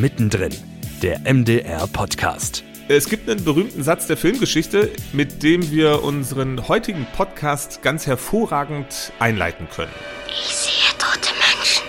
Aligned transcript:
Mittendrin, 0.00 0.54
der 1.02 1.20
MDR-Podcast. 1.20 2.62
Es 2.86 3.08
gibt 3.08 3.28
einen 3.28 3.42
berühmten 3.42 3.82
Satz 3.82 4.06
der 4.06 4.16
Filmgeschichte, 4.16 4.92
mit 5.12 5.42
dem 5.42 5.72
wir 5.72 6.04
unseren 6.04 6.68
heutigen 6.68 7.04
Podcast 7.16 7.82
ganz 7.82 8.06
hervorragend 8.06 9.12
einleiten 9.18 9.66
können. 9.74 9.90
Ich 10.28 10.54
sehe 10.54 10.96
tote 10.98 11.30
Menschen. 11.34 11.82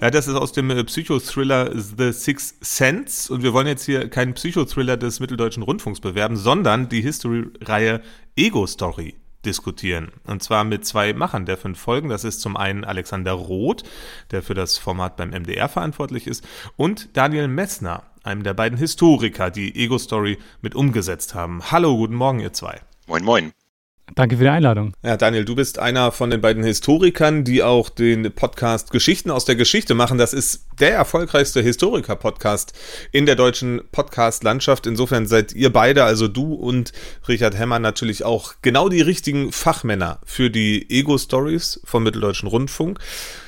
Ja, 0.00 0.10
das 0.10 0.28
ist 0.28 0.36
aus 0.36 0.52
dem 0.52 0.70
äh, 0.70 0.84
Psychothriller 0.84 1.72
The 1.74 2.12
Sixth 2.12 2.64
Sense 2.64 3.32
und 3.32 3.42
wir 3.42 3.52
wollen 3.52 3.66
jetzt 3.66 3.84
hier 3.84 4.08
keinen 4.08 4.34
Psychothriller 4.34 4.96
des 4.96 5.18
Mitteldeutschen 5.18 5.64
Rundfunks 5.64 5.98
bewerben, 5.98 6.36
sondern 6.36 6.88
die 6.88 7.00
History-Reihe 7.00 8.02
Ego 8.36 8.68
Story 8.68 9.16
diskutieren. 9.46 10.12
Und 10.24 10.42
zwar 10.42 10.64
mit 10.64 10.84
zwei 10.84 11.12
Machern 11.12 11.46
der 11.46 11.56
fünf 11.56 11.78
Folgen. 11.78 12.08
Das 12.08 12.24
ist 12.24 12.40
zum 12.40 12.56
einen 12.56 12.84
Alexander 12.84 13.32
Roth, 13.32 13.84
der 14.32 14.42
für 14.42 14.54
das 14.54 14.76
Format 14.76 15.16
beim 15.16 15.30
MDR 15.30 15.68
verantwortlich 15.68 16.26
ist, 16.26 16.46
und 16.76 17.16
Daniel 17.16 17.48
Messner, 17.48 18.02
einem 18.24 18.42
der 18.42 18.54
beiden 18.54 18.76
Historiker, 18.76 19.50
die 19.50 19.74
Ego-Story 19.74 20.38
mit 20.60 20.74
umgesetzt 20.74 21.34
haben. 21.34 21.70
Hallo, 21.70 21.96
guten 21.96 22.16
Morgen, 22.16 22.40
ihr 22.40 22.52
zwei. 22.52 22.80
Moin, 23.06 23.24
moin. 23.24 23.65
Danke 24.14 24.36
für 24.36 24.44
die 24.44 24.48
Einladung. 24.48 24.94
Ja, 25.02 25.16
Daniel, 25.16 25.44
du 25.44 25.56
bist 25.56 25.78
einer 25.78 26.12
von 26.12 26.30
den 26.30 26.40
beiden 26.40 26.62
Historikern, 26.62 27.42
die 27.42 27.62
auch 27.62 27.90
den 27.90 28.32
Podcast 28.32 28.92
Geschichten 28.92 29.30
aus 29.30 29.44
der 29.44 29.56
Geschichte 29.56 29.94
machen. 29.94 30.16
Das 30.16 30.32
ist 30.32 30.66
der 30.78 30.94
erfolgreichste 30.94 31.60
Historiker-Podcast 31.60 32.72
in 33.10 33.26
der 33.26 33.34
deutschen 33.34 33.82
Podcast-Landschaft. 33.90 34.86
Insofern 34.86 35.26
seid 35.26 35.52
ihr 35.52 35.72
beide, 35.72 36.04
also 36.04 36.28
du 36.28 36.54
und 36.54 36.92
Richard 37.28 37.58
Hemmer, 37.58 37.80
natürlich 37.80 38.24
auch 38.24 38.54
genau 38.62 38.88
die 38.88 39.00
richtigen 39.00 39.50
Fachmänner 39.50 40.20
für 40.24 40.50
die 40.50 40.88
Ego-Stories 40.88 41.80
vom 41.84 42.04
Mitteldeutschen 42.04 42.48
Rundfunk. 42.48 43.00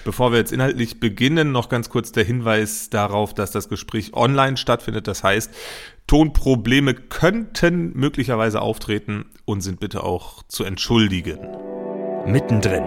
Bevor 0.05 0.33
wir 0.33 0.39
jetzt 0.39 0.53
inhaltlich 0.53 0.99
beginnen, 0.99 1.53
noch 1.53 1.69
ganz 1.69 1.89
kurz 1.89 2.11
der 2.13 2.25
Hinweis 2.25 2.91
darauf, 2.91 3.33
dass 3.33 3.53
das 3.53 3.69
Gespräch 3.69 4.13
online 4.13 4.57
stattfindet. 4.57 5.07
Das 5.07 5.23
heißt, 5.23 5.51
Tonprobleme 6.09 6.95
könnten 6.95 7.93
möglicherweise 7.95 8.63
auftreten 8.63 9.27
und 9.45 9.61
sind 9.61 9.79
bitte 9.79 10.03
auch 10.03 10.43
zu 10.49 10.65
entschuldigen. 10.65 11.39
Mittendrin, 12.27 12.85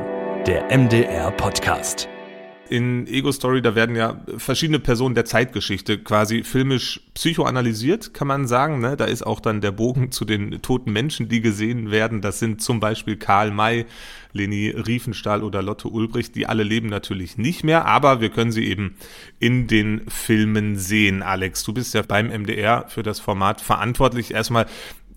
der 0.47 0.75
MDR-Podcast 0.75 2.09
in 2.72 3.05
Ego 3.05 3.33
Story, 3.33 3.61
da 3.61 3.75
werden 3.75 3.97
ja 3.97 4.22
verschiedene 4.38 4.80
Personen 4.80 5.14
der 5.14 5.25
Zeitgeschichte 5.25 5.97
quasi 5.97 6.44
filmisch 6.44 7.02
psychoanalysiert, 7.14 8.14
kann 8.14 8.30
man 8.30 8.47
sagen. 8.47 8.80
Ne? 8.80 8.95
Da 8.95 9.05
ist 9.05 9.23
auch 9.23 9.41
dann 9.41 9.59
der 9.59 9.73
Bogen 9.73 10.14
zu 10.14 10.23
den 10.23 10.61
toten 10.61 10.94
Menschen, 10.94 11.27
die 11.27 11.42
gesehen 11.42 11.92
werden. 11.92 12.22
Das 12.22 12.39
sind 12.39 12.61
zum 12.61 12.80
Beispiel 12.80 13.17
Karl 13.17 13.52
May, 13.52 13.88
Leni 14.31 14.69
Riefenstahl 14.69 15.44
oder 15.44 15.61
Lotte 15.61 15.89
Ulbricht. 15.89 16.33
Die 16.36 16.47
alle 16.47 16.64
leben 16.64 16.88
natürlich 16.88 17.38
nicht 17.38 17.66
mehr, 17.66 17.86
aber 17.88 18.22
wir 18.22 18.30
können 18.30 18.53
sie 18.53 18.66
eben 18.66 18.95
in 19.38 19.67
den 19.67 20.09
Filmen 20.09 20.77
sehen. 20.77 21.23
Alex, 21.23 21.66
du 21.66 21.73
bist 21.73 21.94
ja 21.94 22.03
beim 22.03 22.27
MDR 22.27 22.86
für 22.88 23.03
das 23.03 23.19
Format 23.19 23.59
verantwortlich. 23.59 24.33
Erstmal, 24.33 24.66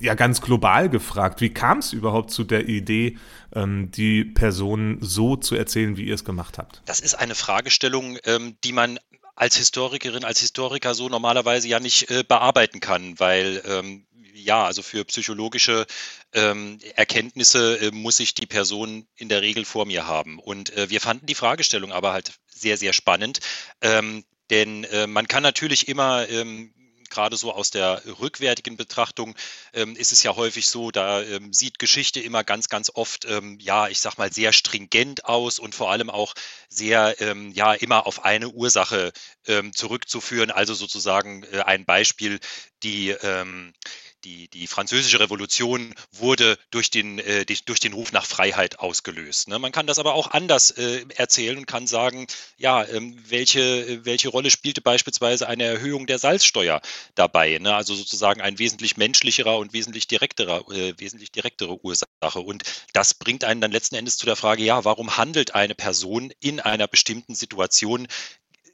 ja 0.00 0.14
ganz 0.14 0.40
global 0.40 0.88
gefragt, 0.88 1.40
wie 1.40 1.50
kam 1.50 1.78
es 1.78 1.92
überhaupt 1.92 2.30
zu 2.30 2.44
der 2.44 2.68
Idee, 2.68 3.16
ähm, 3.54 3.90
die 3.90 4.24
Person 4.24 4.98
so 5.00 5.36
zu 5.36 5.54
erzählen, 5.54 5.96
wie 5.96 6.04
ihr 6.04 6.14
es 6.14 6.24
gemacht 6.24 6.58
habt? 6.58 6.82
Das 6.86 7.00
ist 7.00 7.14
eine 7.14 7.34
Fragestellung, 7.34 8.18
ähm, 8.24 8.56
die 8.64 8.72
man 8.72 8.98
als 9.36 9.56
Historikerin, 9.56 10.24
als 10.24 10.40
Historiker 10.40 10.94
so 10.94 11.08
normalerweise 11.08 11.68
ja 11.68 11.80
nicht 11.80 12.10
äh, 12.10 12.24
bearbeiten 12.26 12.80
kann, 12.80 13.18
weil 13.18 13.62
ähm, 13.66 14.06
ja, 14.34 14.64
also 14.64 14.82
für 14.82 15.04
psychologische 15.04 15.86
ähm, 16.32 16.78
Erkenntnisse 16.96 17.78
äh, 17.78 17.90
muss 17.92 18.20
ich 18.20 18.34
die 18.34 18.46
Person 18.46 19.06
in 19.16 19.28
der 19.28 19.42
Regel 19.42 19.64
vor 19.64 19.86
mir 19.86 20.06
haben. 20.06 20.38
Und 20.38 20.76
äh, 20.76 20.90
wir 20.90 21.00
fanden 21.00 21.26
die 21.26 21.34
Fragestellung 21.34 21.92
aber 21.92 22.12
halt 22.12 22.32
sehr, 22.46 22.76
sehr 22.76 22.92
spannend. 22.92 23.40
Ähm, 23.80 24.24
denn 24.50 24.84
äh, 24.84 25.06
man 25.06 25.28
kann 25.28 25.42
natürlich 25.42 25.88
immer 25.88 26.28
ähm, 26.28 26.74
gerade 27.14 27.36
so 27.36 27.52
aus 27.52 27.70
der 27.70 28.02
rückwärtigen 28.20 28.76
Betrachtung 28.76 29.34
ähm, 29.72 29.94
ist 29.94 30.10
es 30.12 30.22
ja 30.24 30.34
häufig 30.34 30.66
so, 30.68 30.90
da 30.90 31.22
ähm, 31.22 31.52
sieht 31.52 31.78
Geschichte 31.78 32.20
immer 32.20 32.42
ganz, 32.42 32.68
ganz 32.68 32.90
oft, 32.92 33.24
ähm, 33.24 33.58
ja, 33.60 33.88
ich 33.88 34.00
sag 34.00 34.18
mal, 34.18 34.32
sehr 34.32 34.52
stringent 34.52 35.24
aus 35.24 35.58
und 35.60 35.74
vor 35.74 35.92
allem 35.92 36.10
auch 36.10 36.34
sehr, 36.68 37.14
ähm, 37.20 37.52
ja, 37.52 37.72
immer 37.72 38.06
auf 38.06 38.24
eine 38.24 38.48
Ursache 38.48 39.12
ähm, 39.46 39.72
zurückzuführen. 39.72 40.50
Also 40.50 40.74
sozusagen 40.74 41.44
äh, 41.44 41.60
ein 41.60 41.84
Beispiel, 41.84 42.40
die, 42.82 43.10
ähm, 43.10 43.72
die, 44.24 44.48
die 44.48 44.66
französische 44.66 45.20
Revolution 45.20 45.94
wurde 46.12 46.58
durch 46.70 46.90
den, 46.90 47.18
äh, 47.18 47.44
durch 47.44 47.80
den 47.80 47.92
Ruf 47.92 48.12
nach 48.12 48.26
Freiheit 48.26 48.78
ausgelöst. 48.78 49.48
Ne? 49.48 49.58
Man 49.58 49.72
kann 49.72 49.86
das 49.86 49.98
aber 49.98 50.14
auch 50.14 50.30
anders 50.30 50.70
äh, 50.72 51.04
erzählen 51.14 51.58
und 51.58 51.66
kann 51.66 51.86
sagen, 51.86 52.26
ja, 52.56 52.84
ähm, 52.84 53.16
welche, 53.28 54.04
welche 54.04 54.28
Rolle 54.28 54.50
spielte 54.50 54.80
beispielsweise 54.80 55.48
eine 55.48 55.64
Erhöhung 55.64 56.06
der 56.06 56.18
Salzsteuer 56.18 56.80
dabei? 57.14 57.58
Ne? 57.58 57.74
Also 57.74 57.94
sozusagen 57.94 58.40
ein 58.40 58.58
wesentlich 58.58 58.96
menschlicherer 58.96 59.58
und 59.58 59.72
wesentlich 59.72 60.08
direkterer, 60.08 60.68
äh, 60.70 60.94
wesentlich 60.98 61.30
direktere 61.30 61.84
Ursache. 61.84 62.40
Und 62.40 62.62
das 62.92 63.14
bringt 63.14 63.44
einen 63.44 63.60
dann 63.60 63.72
letzten 63.72 63.96
Endes 63.96 64.16
zu 64.16 64.26
der 64.26 64.36
Frage, 64.36 64.62
ja, 64.62 64.84
warum 64.84 65.16
handelt 65.16 65.54
eine 65.54 65.74
Person 65.74 66.32
in 66.40 66.60
einer 66.60 66.88
bestimmten 66.88 67.34
Situation 67.34 68.06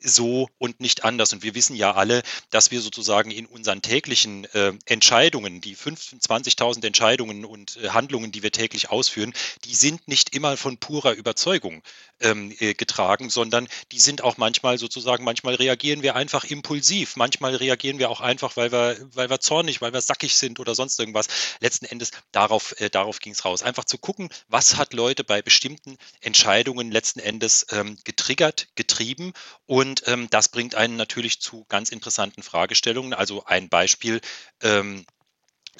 so 0.02 0.48
und 0.58 0.80
nicht 0.80 1.04
anders. 1.04 1.32
Und 1.32 1.42
wir 1.42 1.54
wissen 1.54 1.76
ja 1.76 1.94
alle, 1.94 2.22
dass 2.50 2.70
wir 2.70 2.80
sozusagen 2.80 3.30
in 3.30 3.46
unseren 3.46 3.82
täglichen 3.82 4.44
äh, 4.54 4.72
Entscheidungen, 4.86 5.60
die 5.60 5.76
25.000 5.76 6.86
Entscheidungen 6.86 7.44
und 7.44 7.76
äh, 7.76 7.90
Handlungen, 7.90 8.32
die 8.32 8.42
wir 8.42 8.52
täglich 8.52 8.90
ausführen, 8.90 9.32
die 9.64 9.74
sind 9.74 10.08
nicht 10.08 10.34
immer 10.34 10.56
von 10.56 10.78
purer 10.78 11.12
Überzeugung 11.12 11.82
ähm, 12.20 12.54
äh, 12.58 12.74
getragen, 12.74 13.30
sondern 13.30 13.68
die 13.92 14.00
sind 14.00 14.22
auch 14.22 14.36
manchmal 14.36 14.78
sozusagen, 14.78 15.24
manchmal 15.24 15.54
reagieren 15.54 16.02
wir 16.02 16.16
einfach 16.16 16.44
impulsiv, 16.44 17.16
manchmal 17.16 17.54
reagieren 17.54 17.98
wir 17.98 18.10
auch 18.10 18.20
einfach, 18.20 18.56
weil 18.56 18.72
wir, 18.72 18.96
weil 19.14 19.30
wir 19.30 19.40
zornig, 19.40 19.80
weil 19.80 19.92
wir 19.92 20.00
sackig 20.00 20.36
sind 20.36 20.60
oder 20.60 20.74
sonst 20.74 20.98
irgendwas. 20.98 21.26
Letzten 21.60 21.86
Endes 21.86 22.10
darauf, 22.32 22.78
äh, 22.80 22.90
darauf 22.90 23.20
ging 23.20 23.32
es 23.32 23.44
raus. 23.44 23.62
Einfach 23.62 23.84
zu 23.84 23.98
gucken, 23.98 24.28
was 24.48 24.76
hat 24.76 24.92
Leute 24.92 25.24
bei 25.24 25.42
bestimmten 25.42 25.96
Entscheidungen 26.20 26.90
letzten 26.90 27.20
Endes 27.20 27.66
ähm, 27.70 27.98
getriggert, 28.04 28.68
getrieben 28.74 29.32
und 29.66 30.02
ähm, 30.06 30.28
das 30.30 30.48
bringt 30.48 30.74
einen 30.74 30.96
natürlich 30.96 31.40
zu 31.40 31.64
ganz 31.68 31.90
interessanten 31.90 32.42
Fragestellungen. 32.42 33.14
Also 33.14 33.44
ein 33.44 33.68
Beispiel. 33.68 34.20
Ähm, 34.62 35.06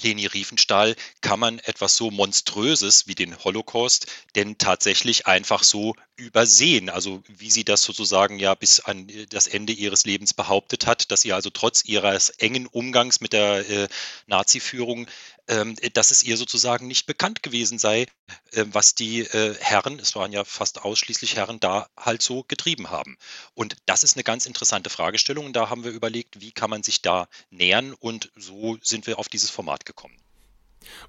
Leni 0.03 0.27
Riefenstahl 0.27 0.97
kann 1.21 1.41
man 1.41 1.59
etwas 1.61 1.97
so 1.97 2.11
Monströses 2.11 3.07
wie 3.07 3.15
den 3.15 3.37
Holocaust 3.45 4.07
denn 4.35 4.59
tatsächlich 4.59 5.27
einfach 5.27 5.63
so 5.63 5.95
übersehen. 6.17 6.91
Also 6.91 7.23
wie 7.29 7.51
sie 7.51 7.65
das 7.65 7.83
sozusagen 7.83 8.39
ja 8.39 8.55
bis 8.55 8.81
an 8.81 9.11
das 9.31 9.47
Ende 9.47 9.73
ihres 9.73 10.05
Lebens 10.05 10.35
behauptet 10.35 10.87
hat, 10.87 11.11
dass 11.11 11.23
sie 11.23 11.33
also 11.33 11.51
trotz 11.51 11.85
ihres 11.85 12.31
engen 12.31 12.67
Umgangs 12.67 13.21
mit 13.21 13.33
der 13.33 13.69
äh, 13.69 13.89
Nazi-Führung 14.27 15.07
ähm, 15.51 15.75
dass 15.95 16.13
es 16.13 16.23
ihr 16.23 16.37
sozusagen 16.37 16.87
nicht 16.87 17.07
bekannt 17.07 17.43
gewesen 17.43 17.79
sei, 17.79 18.07
äh, 18.53 18.65
was 18.67 18.95
die 18.95 19.21
äh, 19.21 19.57
Herren, 19.61 19.99
es 19.99 20.15
waren 20.15 20.33
ja 20.33 20.45
fast 20.45 20.83
ausschließlich 20.83 21.35
Herren, 21.35 21.59
da 21.59 21.89
halt 21.97 22.23
so 22.23 22.45
getrieben 22.45 22.91
haben. 22.91 23.19
Und 23.55 23.77
das 23.85 24.05
ist 24.05 24.17
eine 24.17 24.23
ganz 24.23 24.47
interessante 24.47 24.91
Fragestellung. 24.91 25.47
Und 25.47 25.55
da 25.55 25.69
haben 25.69 25.83
wir 25.83 25.91
überlegt, 25.91 26.41
wie 26.41 26.53
kann 26.53 26.71
man 26.71 26.85
sich 26.85 27.03
da 27.03 27.29
nähern? 27.51 27.95
Und 27.95 28.31
so 28.37 28.79
sind 28.81 29.09
wir 29.09 29.19
auf 29.19 29.29
dieses 29.29 29.51
Format 29.51 29.80
gekommen. 29.85 30.15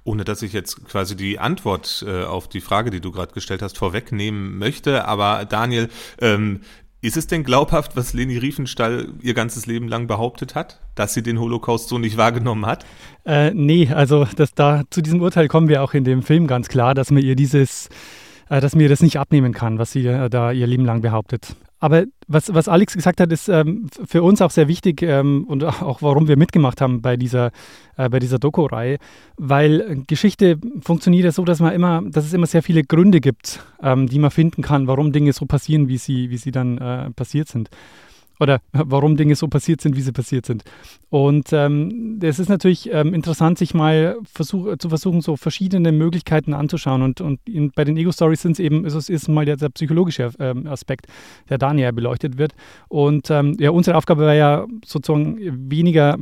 Ohne 0.03 0.23
dass 0.23 0.41
ich 0.41 0.53
jetzt 0.53 0.85
quasi 0.85 1.15
die 1.15 1.39
Antwort 1.39 2.03
äh, 2.07 2.23
auf 2.23 2.47
die 2.47 2.61
Frage, 2.61 2.89
die 2.89 2.99
du 2.99 3.11
gerade 3.11 3.33
gestellt 3.33 3.61
hast, 3.61 3.77
vorwegnehmen 3.77 4.57
möchte. 4.57 5.05
Aber 5.05 5.45
Daniel, 5.45 5.89
ähm, 6.19 6.61
ist 7.03 7.17
es 7.17 7.25
denn 7.25 7.43
glaubhaft, 7.43 7.95
was 7.95 8.13
Leni 8.13 8.37
Riefenstahl 8.37 9.07
ihr 9.21 9.33
ganzes 9.33 9.65
Leben 9.65 9.87
lang 9.87 10.05
behauptet 10.05 10.53
hat, 10.53 10.79
dass 10.93 11.15
sie 11.15 11.23
den 11.23 11.39
Holocaust 11.39 11.89
so 11.89 11.97
nicht 11.97 12.15
wahrgenommen 12.15 12.67
hat? 12.67 12.85
Äh, 13.25 13.51
nee, 13.55 13.89
also 13.91 14.27
das, 14.35 14.53
da, 14.53 14.83
zu 14.91 15.01
diesem 15.01 15.21
Urteil 15.21 15.47
kommen 15.47 15.67
wir 15.67 15.81
auch 15.81 15.95
in 15.95 16.03
dem 16.03 16.21
Film 16.21 16.45
ganz 16.45 16.67
klar, 16.67 16.93
dass 16.93 17.09
man 17.09 17.23
ihr 17.23 17.35
dieses, 17.35 17.89
äh, 18.49 18.61
dass 18.61 18.75
mir 18.75 18.87
das 18.87 19.01
nicht 19.01 19.17
abnehmen 19.17 19.51
kann, 19.51 19.79
was 19.79 19.91
sie 19.91 20.05
äh, 20.05 20.29
da 20.29 20.51
ihr 20.51 20.67
Leben 20.67 20.85
lang 20.85 21.01
behauptet. 21.01 21.55
Aber 21.81 22.05
was, 22.27 22.53
was 22.53 22.67
Alex 22.67 22.93
gesagt 22.93 23.19
hat, 23.19 23.31
ist 23.31 23.49
ähm, 23.49 23.87
für 24.05 24.21
uns 24.21 24.41
auch 24.41 24.51
sehr 24.51 24.67
wichtig 24.67 25.01
ähm, 25.01 25.45
und 25.47 25.63
auch 25.81 26.01
warum 26.01 26.27
wir 26.27 26.37
mitgemacht 26.37 26.79
haben 26.79 27.01
bei 27.01 27.17
dieser, 27.17 27.51
äh, 27.97 28.19
dieser 28.19 28.37
Doku-Reihe, 28.37 28.99
weil 29.37 30.03
Geschichte 30.05 30.59
funktioniert 30.81 31.25
ja 31.25 31.31
so, 31.31 31.43
dass 31.43 31.59
man 31.59 31.73
immer, 31.73 32.03
dass 32.05 32.23
es 32.23 32.33
immer 32.33 32.45
sehr 32.45 32.61
viele 32.61 32.83
Gründe 32.83 33.19
gibt, 33.19 33.65
ähm, 33.81 34.07
die 34.07 34.19
man 34.19 34.29
finden 34.29 34.61
kann, 34.61 34.85
warum 34.85 35.11
Dinge 35.11 35.33
so 35.33 35.47
passieren, 35.47 35.87
wie 35.87 35.97
sie, 35.97 36.29
wie 36.29 36.37
sie 36.37 36.51
dann 36.51 36.77
äh, 36.77 37.09
passiert 37.11 37.47
sind 37.47 37.69
oder 38.41 38.59
warum 38.73 39.15
Dinge 39.15 39.35
so 39.35 39.47
passiert 39.47 39.81
sind, 39.81 39.95
wie 39.95 40.01
sie 40.01 40.11
passiert 40.11 40.45
sind. 40.45 40.63
Und 41.09 41.53
ähm, 41.53 42.19
es 42.21 42.39
ist 42.39 42.49
natürlich 42.49 42.91
ähm, 42.91 43.13
interessant, 43.13 43.57
sich 43.57 43.73
mal 43.73 44.17
versuch, 44.25 44.77
zu 44.77 44.89
versuchen, 44.89 45.21
so 45.21 45.37
verschiedene 45.37 45.91
Möglichkeiten 45.91 46.53
anzuschauen. 46.53 47.03
Und, 47.03 47.21
und 47.21 47.39
in, 47.47 47.71
bei 47.71 47.83
den 47.83 47.95
Ego-Stories 47.97 48.41
sind 48.41 48.53
es 48.53 48.59
eben, 48.59 48.83
ist 48.83 48.95
es 48.95 49.09
ist 49.09 49.27
mal 49.27 49.45
der, 49.45 49.57
der 49.57 49.69
psychologische 49.69 50.31
ähm, 50.39 50.67
Aspekt, 50.67 51.05
der 51.49 51.57
da 51.57 51.73
näher 51.73 51.91
beleuchtet 51.91 52.37
wird. 52.37 52.53
Und 52.89 53.29
ähm, 53.29 53.55
ja, 53.59 53.69
unsere 53.69 53.95
Aufgabe 53.95 54.25
war 54.25 54.33
ja 54.33 54.65
sozusagen 54.83 55.37
weniger 55.69 56.17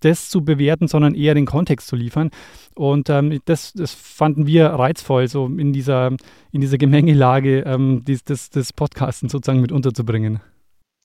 das 0.00 0.30
zu 0.30 0.42
bewerten, 0.42 0.88
sondern 0.88 1.14
eher 1.14 1.34
den 1.34 1.44
Kontext 1.44 1.86
zu 1.88 1.94
liefern. 1.94 2.30
Und 2.74 3.10
ähm, 3.10 3.38
das, 3.44 3.74
das, 3.74 3.92
fanden 3.92 4.46
wir 4.46 4.66
reizvoll, 4.66 5.28
so 5.28 5.46
in 5.46 5.74
dieser, 5.74 6.16
in 6.52 6.62
dieser 6.62 6.78
Gemengelage 6.78 7.64
ähm, 7.66 8.02
des, 8.04 8.24
des, 8.24 8.48
des 8.48 8.72
Podcasten 8.72 9.28
sozusagen 9.28 9.60
mit 9.60 9.72
unterzubringen. 9.72 10.40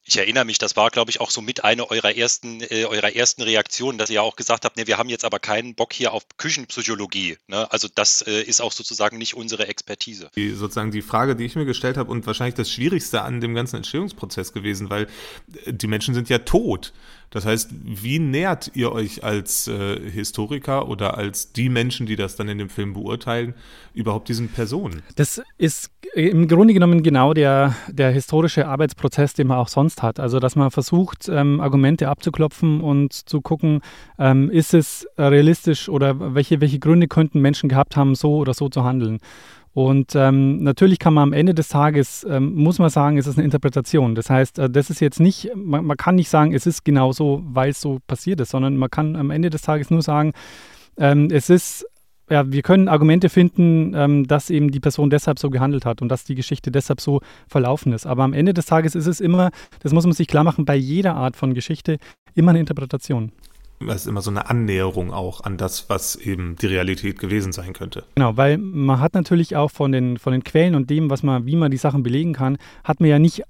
Ich 0.07 0.17
erinnere 0.17 0.45
mich, 0.45 0.59
das 0.59 0.75
war, 0.75 0.91
glaube 0.91 1.09
ich, 1.09 1.19
auch 1.19 1.31
so 1.31 1.41
mit 1.41 1.63
einer 1.63 1.89
eurer 1.89 2.15
ersten, 2.15 2.61
äh, 2.61 2.85
eurer 2.85 3.15
ersten 3.15 3.41
Reaktionen, 3.41 3.97
dass 3.97 4.09
ihr 4.11 4.15
ja 4.15 4.21
auch 4.21 4.35
gesagt 4.35 4.63
habt, 4.63 4.77
ne, 4.77 4.85
wir 4.85 4.99
haben 4.99 5.09
jetzt 5.09 5.25
aber 5.25 5.39
keinen 5.39 5.73
Bock 5.73 5.93
hier 5.93 6.13
auf 6.13 6.23
Küchenpsychologie. 6.37 7.37
Ne? 7.47 7.71
Also 7.71 7.87
das 7.93 8.21
äh, 8.21 8.43
ist 8.43 8.61
auch 8.61 8.71
sozusagen 8.71 9.17
nicht 9.17 9.35
unsere 9.35 9.67
Expertise. 9.67 10.29
Die, 10.35 10.51
sozusagen 10.51 10.91
die 10.91 11.01
Frage, 11.01 11.35
die 11.35 11.45
ich 11.45 11.55
mir 11.55 11.65
gestellt 11.65 11.97
habe 11.97 12.11
und 12.11 12.27
wahrscheinlich 12.27 12.53
das 12.53 12.69
Schwierigste 12.69 13.23
an 13.23 13.41
dem 13.41 13.55
ganzen 13.55 13.77
Entstehungsprozess 13.77 14.53
gewesen, 14.53 14.91
weil 14.91 15.07
äh, 15.65 15.73
die 15.73 15.87
Menschen 15.87 16.13
sind 16.13 16.29
ja 16.29 16.37
tot. 16.37 16.93
Das 17.35 17.45
heißt, 17.45 17.71
wie 17.83 18.17
nähert 18.17 18.71
ihr 18.75 18.93
euch 18.93 19.25
als 19.25 19.67
äh, 19.67 19.99
Historiker 20.09 20.87
oder 20.87 21.17
als 21.17 21.51
die 21.51 21.67
Menschen, 21.67 22.05
die 22.05 22.15
das 22.15 22.37
dann 22.37 22.47
in 22.47 22.57
dem 22.57 22.69
Film 22.69 22.93
beurteilen, 22.93 23.55
überhaupt 23.93 24.29
diesen 24.29 24.47
Personen? 24.47 25.01
Das 25.17 25.41
ist 25.57 25.91
im 26.13 26.47
Grunde 26.47 26.73
genommen 26.73 27.03
genau 27.03 27.33
der, 27.33 27.75
der 27.89 28.11
historische 28.11 28.69
Arbeitsprozess, 28.69 29.33
den 29.33 29.47
man 29.47 29.57
auch 29.57 29.67
sonst 29.67 30.01
hat. 30.01 30.17
Also, 30.17 30.39
dass 30.39 30.55
man 30.55 30.71
versucht, 30.71 31.27
ähm, 31.27 31.59
Argumente 31.59 32.07
abzuklopfen 32.07 32.79
und 32.79 33.11
zu 33.11 33.41
gucken, 33.41 33.81
ähm, 34.17 34.49
ist 34.49 34.73
es 34.73 35.05
realistisch 35.17 35.89
oder 35.89 36.35
welche, 36.35 36.61
welche 36.61 36.79
Gründe 36.79 37.09
könnten 37.09 37.41
Menschen 37.41 37.67
gehabt 37.67 37.97
haben, 37.97 38.15
so 38.15 38.37
oder 38.37 38.53
so 38.53 38.69
zu 38.69 38.85
handeln. 38.85 39.19
Und 39.75 40.15
ähm, 40.15 40.63
natürlich 40.63 40.99
kann 40.99 41.13
man 41.13 41.23
am 41.23 41.33
Ende 41.33 41.53
des 41.53 41.67
Tages, 41.67 42.25
ähm, 42.29 42.55
muss 42.55 42.79
man 42.79 42.89
sagen, 42.89 43.17
es 43.17 43.27
ist 43.27 43.37
eine 43.37 43.43
Interpretation. 43.43 44.15
Das 44.15 44.29
heißt, 44.29 44.57
äh, 44.57 44.69
das 44.69 44.89
ist 44.89 45.01
jetzt 45.01 45.19
nicht, 45.19 45.51
man, 45.53 45.83
man, 45.83 45.97
kann 45.97 46.15
nicht 46.15 46.29
sagen, 46.29 46.53
es 46.53 46.65
ist 46.65 46.85
genau 46.85 47.11
so, 47.11 47.43
weil 47.45 47.71
es 47.71 47.81
so 47.81 47.99
passiert 48.07 48.39
ist, 48.39 48.51
sondern 48.51 48.77
man 48.77 48.89
kann 48.89 49.17
am 49.17 49.31
Ende 49.31 49.49
des 49.49 49.63
Tages 49.63 49.91
nur 49.91 50.01
sagen, 50.01 50.31
ähm, 50.95 51.27
es 51.29 51.49
ist, 51.49 51.85
ja, 52.29 52.49
wir 52.49 52.61
können 52.61 52.87
Argumente 52.87 53.27
finden, 53.27 53.93
ähm, 53.93 54.25
dass 54.25 54.49
eben 54.49 54.71
die 54.71 54.79
Person 54.79 55.09
deshalb 55.09 55.39
so 55.39 55.49
gehandelt 55.49 55.83
hat 55.83 56.01
und 56.01 56.07
dass 56.07 56.23
die 56.23 56.35
Geschichte 56.35 56.71
deshalb 56.71 57.01
so 57.01 57.19
verlaufen 57.45 57.91
ist. 57.91 58.05
Aber 58.05 58.23
am 58.23 58.31
Ende 58.31 58.53
des 58.53 58.67
Tages 58.67 58.95
ist 58.95 59.07
es 59.07 59.19
immer, 59.19 59.51
das 59.81 59.91
muss 59.91 60.05
man 60.05 60.13
sich 60.13 60.29
klar 60.29 60.45
machen, 60.45 60.63
bei 60.63 60.77
jeder 60.77 61.17
Art 61.17 61.35
von 61.35 61.53
Geschichte 61.53 61.97
immer 62.33 62.51
eine 62.51 62.61
Interpretation 62.61 63.33
es 63.93 64.01
ist 64.01 64.07
immer 64.07 64.21
so 64.21 64.31
eine 64.31 64.49
Annäherung 64.49 65.13
auch 65.13 65.41
an 65.41 65.57
das, 65.57 65.89
was 65.89 66.15
eben 66.15 66.55
die 66.55 66.67
Realität 66.67 67.19
gewesen 67.19 67.51
sein 67.51 67.73
könnte. 67.73 68.03
Genau, 68.15 68.37
weil 68.37 68.57
man 68.57 68.99
hat 68.99 69.13
natürlich 69.13 69.55
auch 69.55 69.71
von 69.71 69.91
den, 69.91 70.17
von 70.17 70.33
den 70.33 70.43
Quellen 70.43 70.75
und 70.75 70.89
dem, 70.89 71.09
was 71.09 71.23
man, 71.23 71.45
wie 71.45 71.55
man 71.55 71.71
die 71.71 71.77
Sachen 71.77 72.03
belegen 72.03 72.33
kann, 72.33 72.57
hat 72.83 72.99
man 72.99 73.09
ja 73.09 73.19
nicht 73.19 73.43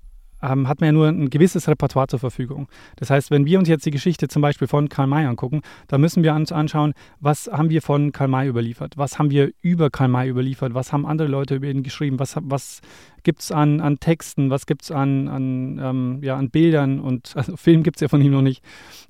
ähm, 0.50 0.68
hat 0.68 0.81
man 0.81 0.88
ja 0.88 0.92
nur 0.92 1.07
ein 1.07 1.30
gewisses 1.30 1.68
Repertoire 1.68 2.07
zur 2.07 2.19
Verfügung. 2.19 2.68
Das 2.97 3.09
heißt, 3.09 3.31
wenn 3.31 3.45
wir 3.45 3.59
uns 3.59 3.69
jetzt 3.69 3.86
die 3.86 3.92
Geschichte 3.92 4.27
zum 4.27 4.42
Beispiel 4.42 4.68
von 4.68 4.89
Karl 4.89 5.07
May 5.07 5.25
angucken, 5.25 5.62
dann 5.88 6.01
müssen 6.01 6.24
wir 6.24 6.33
uns 6.33 6.51
anschauen, 6.51 6.94
was 7.19 7.50
haben 7.51 7.69
wir 7.69 7.81
von 7.81 8.12
Karl 8.12 8.27
May 8.27 8.47
überliefert, 8.47 8.97
was 8.97 9.19
haben 9.19 9.31
wir 9.31 9.51
über 9.62 9.89
Karl 9.89 10.09
May 10.09 10.30
überliefert, 10.30 10.74
was 10.74 10.94
haben 10.94 11.06
andere 11.06 11.27
Leute 11.27 11.56
über 11.56 11.68
ihn 11.68 11.83
geschrieben, 11.83 12.19
was, 12.19 12.36
was 12.42 12.81
gibt 13.24 13.42
es 13.42 13.51
an, 13.51 13.81
an 13.81 14.00
Texten, 14.00 14.50
was 14.50 14.65
gibt 14.65 14.83
es 14.83 14.92
an, 14.92 15.27
an, 15.27 15.80
ähm, 15.81 16.19
ja, 16.21 16.38
an 16.38 16.50
Bildern 16.50 17.00
und 17.00 17.33
also 17.36 17.57
Film 17.57 17.83
gibt 17.83 17.97
es 17.97 18.01
ja 18.01 18.07
von 18.07 18.21
ihm 18.21 18.31
noch 18.31 18.42
nicht. 18.42 18.63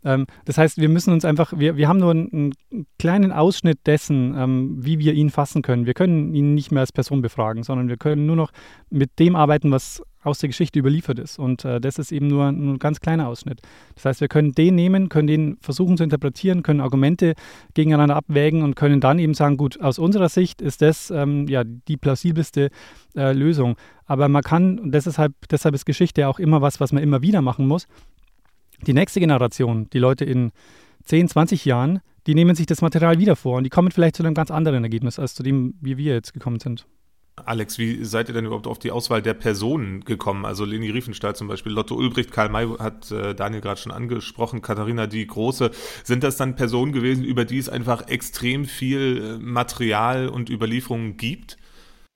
Ähm, 0.03 0.25
das 0.45 0.57
heißt, 0.57 0.77
wir 0.77 0.89
müssen 0.89 1.13
uns 1.13 1.25
einfach, 1.25 1.53
wir, 1.55 1.77
wir 1.77 1.87
haben 1.87 1.99
nur 1.99 2.11
einen, 2.11 2.53
einen 2.71 2.87
kleinen 2.97 3.31
Ausschnitt 3.31 3.85
dessen, 3.85 4.33
ähm, 4.35 4.77
wie 4.79 4.97
wir 4.99 5.13
ihn 5.13 5.29
fassen 5.29 5.61
können. 5.61 5.85
Wir 5.85 5.93
können 5.93 6.33
ihn 6.33 6.55
nicht 6.55 6.71
mehr 6.71 6.81
als 6.81 6.91
Person 6.91 7.21
befragen, 7.21 7.63
sondern 7.63 7.89
wir 7.89 7.97
können 7.97 8.25
nur 8.25 8.35
noch 8.35 8.51
mit 8.89 9.19
dem 9.19 9.35
arbeiten, 9.35 9.71
was 9.71 10.01
aus 10.25 10.39
der 10.39 10.49
Geschichte 10.49 10.79
überliefert 10.79 11.19
ist. 11.19 11.39
Und 11.39 11.65
äh, 11.65 11.79
das 11.79 11.99
ist 11.99 12.11
eben 12.11 12.27
nur 12.27 12.45
ein 12.47 12.79
ganz 12.79 12.99
kleiner 12.99 13.27
Ausschnitt. 13.27 13.61
Das 13.93 14.05
heißt, 14.05 14.21
wir 14.21 14.27
können 14.27 14.53
den 14.53 14.75
nehmen, 14.75 15.09
können 15.09 15.27
den 15.27 15.57
versuchen 15.61 15.97
zu 15.97 16.03
interpretieren, 16.03 16.63
können 16.63 16.81
Argumente 16.81 17.33
gegeneinander 17.73 18.15
abwägen 18.15 18.63
und 18.63 18.75
können 18.75 18.99
dann 18.99 19.19
eben 19.19 19.33
sagen, 19.33 19.57
gut, 19.57 19.79
aus 19.81 19.99
unserer 19.99 20.29
Sicht 20.29 20.61
ist 20.61 20.81
das 20.81 21.11
ähm, 21.11 21.47
ja 21.47 21.63
die 21.63 21.97
plausibelste 21.97 22.69
äh, 23.15 23.33
Lösung. 23.33 23.75
Aber 24.05 24.27
man 24.27 24.41
kann, 24.41 24.79
und 24.79 24.91
deshalb, 24.91 25.33
deshalb 25.49 25.75
ist 25.75 25.85
Geschichte 25.85 26.27
auch 26.27 26.39
immer 26.39 26.61
was, 26.61 26.79
was 26.79 26.91
man 26.91 27.03
immer 27.03 27.21
wieder 27.21 27.41
machen 27.41 27.67
muss, 27.67 27.87
die 28.85 28.93
nächste 28.93 29.19
Generation, 29.19 29.89
die 29.91 29.99
Leute 29.99 30.25
in 30.25 30.51
10, 31.05 31.29
20 31.29 31.65
Jahren, 31.65 32.01
die 32.27 32.35
nehmen 32.35 32.55
sich 32.55 32.65
das 32.65 32.81
Material 32.81 33.19
wieder 33.19 33.35
vor 33.35 33.57
und 33.57 33.63
die 33.63 33.69
kommen 33.69 33.91
vielleicht 33.91 34.15
zu 34.15 34.23
einem 34.23 34.33
ganz 34.33 34.51
anderen 34.51 34.83
Ergebnis, 34.83 35.19
als 35.19 35.35
zu 35.35 35.43
dem, 35.43 35.75
wie 35.81 35.97
wir 35.97 36.13
jetzt 36.13 36.33
gekommen 36.33 36.59
sind. 36.59 36.87
Alex, 37.43 37.77
wie 37.77 38.05
seid 38.05 38.29
ihr 38.29 38.33
denn 38.33 38.45
überhaupt 38.45 38.65
auf 38.65 38.79
die 38.79 38.91
Auswahl 38.91 39.21
der 39.21 39.33
Personen 39.33 40.05
gekommen? 40.05 40.45
Also 40.45 40.63
Leni 40.63 40.89
Riefenstahl 40.89 41.35
zum 41.35 41.49
Beispiel, 41.49 41.73
Lotte 41.73 41.93
Ulbricht, 41.93 42.31
Karl 42.31 42.47
May 42.47 42.65
hat 42.79 43.11
äh, 43.11 43.35
Daniel 43.35 43.59
gerade 43.59 43.79
schon 43.79 43.91
angesprochen, 43.91 44.61
Katharina 44.61 45.05
die 45.05 45.27
Große. 45.27 45.71
Sind 46.05 46.23
das 46.23 46.37
dann 46.37 46.55
Personen 46.55 46.93
gewesen, 46.93 47.25
über 47.25 47.43
die 47.43 47.57
es 47.57 47.67
einfach 47.67 48.07
extrem 48.07 48.63
viel 48.63 49.35
äh, 49.35 49.37
Material 49.37 50.29
und 50.29 50.49
Überlieferungen 50.49 51.17
gibt? 51.17 51.57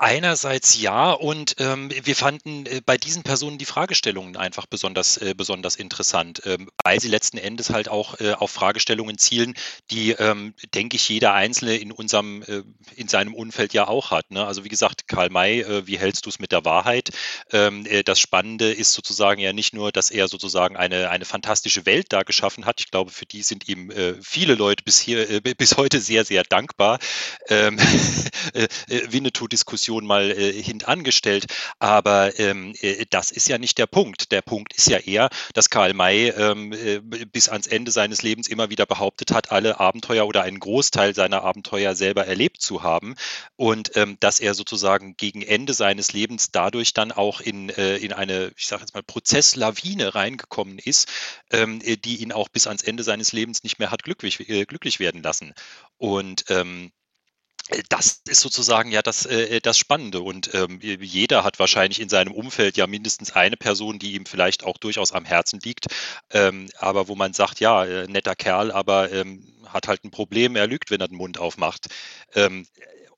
Einerseits 0.01 0.80
ja, 0.80 1.12
und 1.12 1.57
ähm, 1.60 1.92
wir 2.04 2.16
fanden 2.16 2.66
äh, 2.68 2.80
bei 2.86 2.98
diesen 2.98 3.24
Personen 3.24 3.57
die 3.57 3.66
Fragestellungen 3.66 4.38
einfach 4.38 4.66
besonders, 4.66 5.18
äh, 5.18 5.34
besonders 5.36 5.75
interessant, 5.75 6.42
ähm, 6.46 6.72
weil 6.81 7.01
sie 7.01 7.10
letzten 7.10 7.38
Endes 7.38 7.69
halt 7.69 7.90
auch 7.90 8.18
äh, 8.22 8.31
auf 8.31 8.50
Fragestellungen 8.50 9.18
zielen, 9.18 9.56
die, 9.92 10.12
ähm, 10.12 10.54
denke 10.74 10.96
ich, 10.96 11.10
jeder 11.10 11.34
Einzelne 11.34 11.75
in 11.75 11.92
unserem, 11.92 12.44
äh, 12.44 12.63
in 12.96 13.10
seinem 13.10 13.34
Umfeld 13.34 13.74
ja 13.74 13.90
auch 13.90 14.12
hat. 14.12 14.31
Ne? 14.31 14.46
Also 14.46 14.63
wie 14.63 14.69
gesagt, 14.69 15.10
Karl 15.10 15.30
May, 15.31 15.63
äh, 15.63 15.86
wie 15.86 16.00
hältst 16.00 16.25
du 16.25 16.30
es 16.30 16.40
mit 16.40 16.54
der 16.54 16.63
Wahrheit? 16.63 17.10
Ähm, 17.52 17.86
äh, 17.86 18.02
das 18.04 18.22
Spannende 18.22 18.72
ist 18.72 18.94
sozusagen 18.94 19.42
ja 19.42 19.52
nicht 19.52 19.74
nur, 19.74 19.92
dass 19.92 20.12
er 20.12 20.30
sozusagen 20.30 20.78
eine, 20.78 21.10
eine 21.10 21.25
fantastische 21.25 21.86
Welt 21.86 22.06
da 22.13 22.24
geschaffen 22.24 22.66
hat. 22.66 22.80
Ich 22.80 22.90
glaube, 22.90 23.12
für 23.12 23.25
die 23.25 23.44
sind 23.44 23.68
ihm 23.68 23.92
viele 24.22 24.56
Leute 24.56 24.84
bis 24.84 25.00
hier, 25.00 25.42
bis 25.42 25.75
heute 25.75 26.00
sehr, 26.00 26.24
sehr 26.24 26.44
dankbar. 26.44 27.00
Ähm, 27.50 27.78
Winnetou-Diskussion 28.88 29.88
Diskussion 29.89 30.06
mal 30.06 30.31
äh, 30.31 30.53
hintangestellt. 30.53 31.47
Aber 31.80 32.38
ähm, 32.39 32.74
äh, 32.81 33.06
das 33.09 33.31
ist 33.31 33.47
ja 33.50 33.57
nicht 33.57 33.77
der 33.77 33.88
Punkt. 33.88 34.31
Der 34.31 34.41
Punkt 34.41 34.74
ist 34.74 34.88
ja 34.88 35.00
eher, 35.00 35.30
dass 35.53 35.69
Karl 35.69 35.94
May 35.94 36.30
ähm, 36.30 36.74
äh, 36.74 37.00
bis 37.00 37.50
ans 37.50 37.68
Ende 37.68 37.91
seines 37.91 38.21
Lebens 38.21 38.47
immer 38.47 38.69
wieder 38.69 38.86
behauptet 38.86 39.31
hat, 39.31 39.51
alle 39.51 39.80
Abenteuer 39.80 40.27
oder 40.27 40.44
einen 40.44 40.59
Großteil 40.59 41.15
seiner 41.15 41.44
Abenteuer 41.44 41.95
selber 41.95 42.27
erlebt 42.27 42.62
zu 42.62 42.83
haben. 42.83 43.15
Und 43.56 43.95
ähm, 43.95 44.18
dass 44.19 44.39
er 44.39 44.53
sozusagen 44.53 45.15
gegen 45.18 45.41
Ende 45.41 45.74
seines 45.74 46.13
Lebens 46.13 46.51
dadurch 46.51 46.94
dann 46.94 47.12
auch 47.12 47.42
in, 47.42 47.69
äh, 47.69 47.97
in 47.97 48.13
eine, 48.13 48.51
ich 48.57 48.68
sage 48.68 48.81
jetzt 48.81 48.94
mal, 48.94 49.03
Prozesslawine 49.03 50.13
reingekommen 50.13 50.77
ist, 50.77 51.09
ähm, 51.51 51.81
äh, 51.83 51.97
die 51.97 52.18
ihn 52.18 52.31
auch 52.31 52.50
bis 52.50 52.68
ans 52.68 52.83
Ende 52.83 53.03
seines 53.03 53.31
Lebens 53.31 53.63
nicht 53.63 53.80
mehr 53.80 53.92
hat 53.92 54.03
glücklich, 54.03 54.47
äh, 54.50 54.65
glücklich 54.65 55.00
werden 55.00 55.24
lassen. 55.24 55.53
Und 55.97 56.45
ähm, 56.50 56.92
das 57.89 58.21
ist 58.27 58.41
sozusagen 58.41 58.91
ja 58.91 59.01
das, 59.01 59.25
äh, 59.25 59.59
das 59.61 59.77
Spannende. 59.77 60.21
Und 60.21 60.53
ähm, 60.53 60.79
jeder 60.81 61.44
hat 61.44 61.59
wahrscheinlich 61.59 62.00
in 62.01 62.09
seinem 62.09 62.33
Umfeld 62.33 62.77
ja 62.77 62.88
mindestens 62.88 63.35
eine 63.35 63.57
Person, 63.57 64.00
die 64.00 64.13
ihm 64.13 64.25
vielleicht 64.25 64.63
auch 64.63 64.78
durchaus 64.78 65.11
am 65.11 65.25
Herzen 65.25 65.59
liegt. 65.63 65.87
Ähm, 66.31 66.69
aber 66.78 67.07
wo 67.07 67.16
man 67.16 67.33
sagt, 67.33 67.59
ja, 67.59 67.85
äh, 67.85 68.07
netter 68.07 68.35
Kerl, 68.35 68.71
aber 68.71 69.11
ähm, 69.11 69.45
hat 69.68 69.87
halt 69.87 70.04
ein 70.04 70.11
Problem, 70.11 70.56
er 70.56 70.68
lügt, 70.68 70.89
wenn 70.89 71.01
er 71.01 71.07
den 71.07 71.18
Mund 71.18 71.37
aufmacht. 71.37 71.87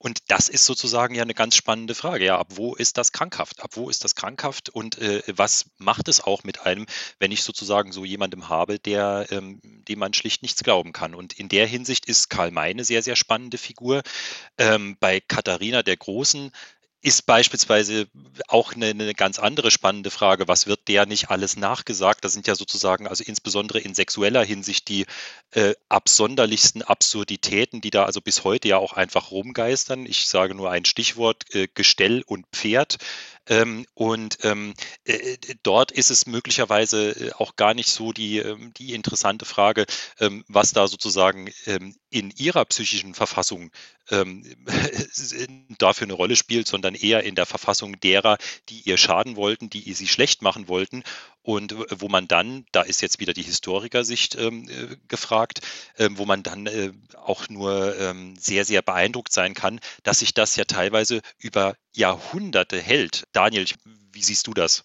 Und 0.01 0.31
das 0.31 0.49
ist 0.49 0.65
sozusagen 0.65 1.13
ja 1.13 1.21
eine 1.21 1.35
ganz 1.35 1.55
spannende 1.55 1.93
Frage. 1.93 2.25
Ja, 2.25 2.39
ab 2.39 2.47
wo 2.55 2.73
ist 2.73 2.97
das 2.97 3.11
krankhaft? 3.11 3.61
Ab 3.61 3.69
wo 3.75 3.87
ist 3.87 4.03
das 4.03 4.15
krankhaft? 4.15 4.69
Und 4.69 4.97
äh, 4.97 5.21
was 5.27 5.67
macht 5.77 6.07
es 6.07 6.21
auch 6.21 6.43
mit 6.43 6.65
einem, 6.65 6.87
wenn 7.19 7.31
ich 7.31 7.43
sozusagen 7.43 7.91
so 7.91 8.03
jemandem 8.03 8.49
habe, 8.49 8.79
der, 8.79 9.27
ähm, 9.29 9.61
dem 9.63 9.99
man 9.99 10.15
schlicht 10.15 10.41
nichts 10.41 10.63
glauben 10.63 10.91
kann? 10.91 11.13
Und 11.13 11.33
in 11.33 11.49
der 11.49 11.67
Hinsicht 11.67 12.07
ist 12.07 12.31
Karl 12.31 12.49
May 12.49 12.71
eine 12.71 12.83
sehr, 12.83 13.03
sehr 13.03 13.15
spannende 13.15 13.59
Figur. 13.59 14.01
Ähm, 14.57 14.97
bei 14.99 15.19
Katharina 15.19 15.83
der 15.83 15.97
Großen 15.97 16.51
ist 17.01 17.25
beispielsweise 17.25 18.07
auch 18.47 18.73
eine, 18.73 18.87
eine, 18.87 19.13
ganz 19.15 19.39
andere 19.39 19.71
spannende 19.71 20.11
Frage. 20.11 20.47
Was 20.47 20.67
wird 20.67 20.87
der 20.87 21.07
nicht 21.07 21.31
alles 21.31 21.57
nachgesagt? 21.57 22.23
Das 22.23 22.33
sind 22.33 22.45
ja 22.45 22.53
sozusagen, 22.53 23.07
also 23.07 23.23
insbesondere 23.25 23.79
in 23.79 23.95
sexueller 23.95 24.43
Hinsicht, 24.43 24.87
die 24.87 25.07
äh, 25.51 25.73
absonderlichsten 25.89 26.83
Absurditäten, 26.83 27.81
die 27.81 27.89
da 27.89 28.05
also 28.05 28.21
bis 28.21 28.43
heute 28.43 28.67
ja 28.67 28.77
auch 28.77 28.93
einfach 28.93 29.31
rumgeistern. 29.31 30.05
Ich 30.05 30.27
sage 30.27 30.53
nur 30.53 30.69
ein 30.69 30.85
Stichwort, 30.85 31.55
äh, 31.55 31.67
Gestell 31.73 32.21
und 32.25 32.45
Pferd. 32.51 32.97
Ähm, 33.47 33.85
und 33.95 34.37
ähm, 34.43 34.73
äh, 35.03 35.13
äh, 35.13 35.37
dort 35.63 35.91
ist 35.91 36.11
es 36.11 36.27
möglicherweise 36.27 37.11
äh, 37.11 37.31
auch 37.33 37.55
gar 37.55 37.73
nicht 37.73 37.89
so 37.89 38.11
die, 38.11 38.37
ähm, 38.37 38.71
die 38.77 38.93
interessante 38.93 39.45
Frage, 39.45 39.85
ähm, 40.19 40.43
was 40.47 40.73
da 40.73 40.87
sozusagen 40.87 41.49
ähm, 41.65 41.95
in 42.11 42.29
ihrer 42.31 42.65
psychischen 42.65 43.15
Verfassung 43.15 43.71
ähm, 44.11 44.45
dafür 45.79 46.05
eine 46.05 46.13
Rolle 46.13 46.35
spielt, 46.35 46.67
sondern 46.67 46.93
eher 46.93 47.23
in 47.23 47.35
der 47.35 47.47
Verfassung 47.47 47.99
derer, 47.99 48.37
die 48.69 48.81
ihr 48.81 48.97
schaden 48.97 49.35
wollten, 49.35 49.69
die 49.69 49.81
ihr 49.81 49.95
sie 49.95 50.07
schlecht 50.07 50.41
machen 50.43 50.67
wollten 50.67 51.03
und 51.43 51.75
wo 51.99 52.07
man 52.07 52.27
dann, 52.27 52.65
da 52.71 52.81
ist 52.81 53.01
jetzt 53.01 53.19
wieder 53.19 53.33
die 53.33 53.41
Historikersicht 53.41 54.35
ähm, 54.35 54.67
äh, 54.69 54.95
gefragt, 55.07 55.61
ähm, 55.97 56.17
wo 56.17 56.25
man 56.25 56.43
dann 56.43 56.67
äh, 56.67 56.91
auch 57.23 57.49
nur 57.49 57.97
ähm, 57.99 58.35
sehr, 58.37 58.65
sehr 58.65 58.81
beeindruckt 58.81 59.31
sein 59.31 59.53
kann, 59.53 59.79
dass 60.03 60.19
sich 60.19 60.33
das 60.33 60.55
ja 60.55 60.65
teilweise 60.65 61.21
über 61.39 61.75
Jahrhunderte 61.93 62.79
hält. 62.79 63.23
Daniel, 63.31 63.65
wie 64.11 64.21
siehst 64.21 64.47
du 64.47 64.53
das? 64.53 64.83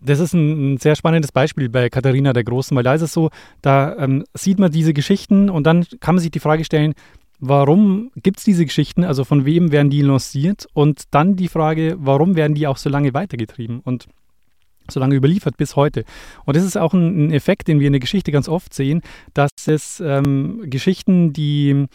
Das 0.00 0.20
ist 0.20 0.34
ein, 0.34 0.76
sehr 0.76 0.94
spannendes 0.94 1.32
Beispiel 1.32 1.68
bei 1.70 1.88
Katharina 1.88 2.32
der 2.32 2.44
Großen, 2.44 2.76
weil 2.76 2.84
da 2.84 2.94
ist 2.94 3.02
es 3.02 3.12
so, 3.12 3.30
da 3.62 3.96
ähm, 3.96 4.24
sieht 4.34 4.58
man 4.58 4.70
diese 4.70 4.92
Geschichten 4.92 5.48
und 5.48 5.64
dann 5.64 5.86
kann 6.00 6.16
man 6.16 6.22
sich 6.22 6.30
die 6.30 6.40
Frage 6.40 6.64
stellen, 6.64 6.94
warum 7.38 8.10
gibt 8.16 8.38
es 8.38 8.44
diese 8.44 8.66
Geschichten, 8.66 9.04
also 9.04 9.24
von 9.24 9.46
wem 9.46 9.72
werden 9.72 9.90
die 9.90 10.02
lanciert 10.02 10.66
und 10.74 11.04
dann 11.12 11.36
die 11.36 11.48
Frage, 11.48 11.96
warum 11.98 12.36
werden 12.36 12.54
die 12.54 12.66
auch 12.66 12.76
so 12.76 12.90
lange 12.90 13.14
weitergetrieben 13.14 13.80
und 13.80 14.06
so 14.90 15.00
lange 15.00 15.14
überliefert 15.14 15.56
bis 15.56 15.76
heute. 15.76 16.04
Und 16.44 16.56
das 16.56 16.64
ist 16.64 16.76
auch 16.76 16.92
ein, 16.92 17.30
Effekt, 17.32 17.68
den 17.68 17.80
wir 17.80 17.86
in 17.86 17.92
der 17.92 18.00
Geschichte 18.00 18.32
ganz 18.32 18.48
oft 18.48 18.72
sehen, 18.72 19.02
dass 19.34 19.50
es 19.66 20.00
ähm, 20.00 20.62
Geschichten, 20.64 21.32
die 21.32 21.86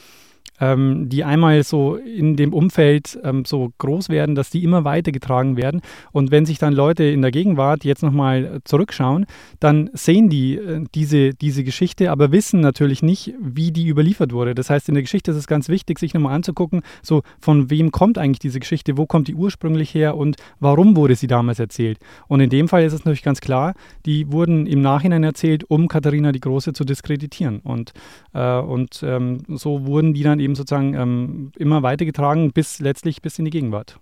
ähm, 0.61 1.09
die 1.09 1.23
einmal 1.23 1.63
so 1.63 1.95
in 1.95 2.37
dem 2.37 2.53
Umfeld 2.53 3.19
ähm, 3.23 3.43
so 3.45 3.73
groß 3.79 4.09
werden, 4.09 4.35
dass 4.35 4.51
die 4.51 4.63
immer 4.63 4.85
weitergetragen 4.85 5.57
werden. 5.57 5.81
Und 6.11 6.31
wenn 6.31 6.45
sich 6.45 6.59
dann 6.59 6.73
Leute 6.73 7.03
in 7.03 7.21
der 7.21 7.31
Gegenwart 7.31 7.83
jetzt 7.83 8.03
nochmal 8.03 8.61
zurückschauen, 8.63 9.25
dann 9.59 9.89
sehen 9.93 10.29
die 10.29 10.55
äh, 10.55 10.85
diese, 10.93 11.33
diese 11.33 11.63
Geschichte, 11.63 12.11
aber 12.11 12.31
wissen 12.31 12.61
natürlich 12.61 13.01
nicht, 13.01 13.33
wie 13.41 13.71
die 13.71 13.87
überliefert 13.87 14.31
wurde. 14.31 14.55
Das 14.55 14.69
heißt, 14.69 14.87
in 14.87 14.93
der 14.93 15.03
Geschichte 15.03 15.31
ist 15.31 15.37
es 15.37 15.47
ganz 15.47 15.67
wichtig, 15.67 15.99
sich 15.99 16.13
nochmal 16.13 16.35
anzugucken, 16.35 16.81
so 17.01 17.23
von 17.39 17.69
wem 17.69 17.91
kommt 17.91 18.17
eigentlich 18.17 18.39
diese 18.39 18.59
Geschichte, 18.59 18.97
wo 18.97 19.05
kommt 19.07 19.27
die 19.27 19.35
ursprünglich 19.35 19.93
her 19.93 20.15
und 20.15 20.37
warum 20.59 20.95
wurde 20.95 21.15
sie 21.15 21.27
damals 21.27 21.59
erzählt. 21.59 21.97
Und 22.27 22.39
in 22.39 22.49
dem 22.51 22.67
Fall 22.67 22.83
ist 22.83 22.93
es 22.93 22.99
natürlich 23.03 23.23
ganz 23.23 23.41
klar, 23.41 23.73
die 24.05 24.31
wurden 24.31 24.67
im 24.67 24.81
Nachhinein 24.81 25.23
erzählt, 25.23 25.63
um 25.69 25.87
Katharina 25.87 26.31
die 26.31 26.39
Große 26.39 26.73
zu 26.73 26.85
diskreditieren. 26.85 27.59
Und, 27.59 27.93
äh, 28.33 28.59
und 28.59 29.01
ähm, 29.03 29.39
so 29.47 29.85
wurden 29.87 30.13
die 30.13 30.23
dann 30.23 30.39
eben 30.39 30.50
eben 30.51 30.55
sozusagen 30.55 30.93
ähm, 30.93 31.51
immer 31.57 31.83
weitergetragen 31.83 32.51
bis 32.51 32.79
letztlich 32.79 33.21
bis 33.21 33.39
in 33.39 33.45
die 33.45 33.51
Gegenwart. 33.51 33.99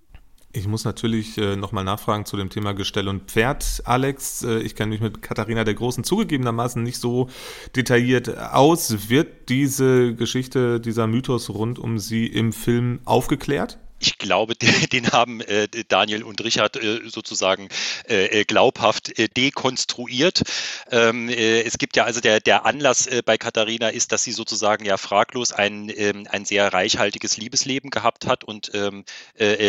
Ich 0.51 0.67
muss 0.67 0.83
natürlich 0.83 1.37
äh, 1.37 1.55
nochmal 1.55 1.83
nachfragen 1.83 2.25
zu 2.25 2.35
dem 2.35 2.49
Thema 2.49 2.73
Gestell 2.73 3.07
und 3.07 3.29
Pferd, 3.29 3.83
Alex. 3.85 4.43
Äh, 4.43 4.59
ich 4.61 4.75
kenne 4.75 4.89
mich 4.89 4.99
mit 4.99 5.21
Katharina 5.21 5.63
der 5.63 5.75
Großen 5.75 6.03
zugegebenermaßen 6.03 6.81
nicht 6.81 6.97
so 6.97 7.29
detailliert 7.75 8.35
aus. 8.51 9.09
Wird 9.09 9.49
diese 9.49 10.15
Geschichte, 10.15 10.79
dieser 10.79 11.05
Mythos 11.05 11.51
rund 11.51 11.77
um 11.77 11.99
sie 11.99 12.25
im 12.25 12.51
Film 12.51 12.99
aufgeklärt? 13.05 13.77
Ich 13.99 14.17
glaube, 14.17 14.55
den 14.91 15.11
haben 15.11 15.41
äh, 15.41 15.67
Daniel 15.87 16.23
und 16.23 16.43
Richard 16.43 16.77
äh, 16.77 17.01
sozusagen 17.07 17.69
äh, 18.05 18.45
glaubhaft 18.45 19.13
dekonstruiert. 19.37 20.43
Ähm, 20.91 21.29
es 21.29 21.77
gibt 21.77 21.95
ja 21.95 22.05
also 22.05 22.21
der, 22.21 22.39
der 22.39 22.65
Anlass 22.65 23.09
bei 23.25 23.37
Katharina 23.37 23.89
ist, 23.89 24.11
dass 24.11 24.23
sie 24.23 24.31
sozusagen 24.31 24.85
ja 24.85 24.97
fraglos 24.97 25.51
ein, 25.51 25.91
ähm, 25.95 26.27
ein 26.29 26.45
sehr 26.45 26.71
reichhaltiges 26.71 27.37
Liebesleben 27.37 27.89
gehabt 27.89 28.25
hat 28.25 28.43
und 28.43 28.71
ähm, 28.73 29.03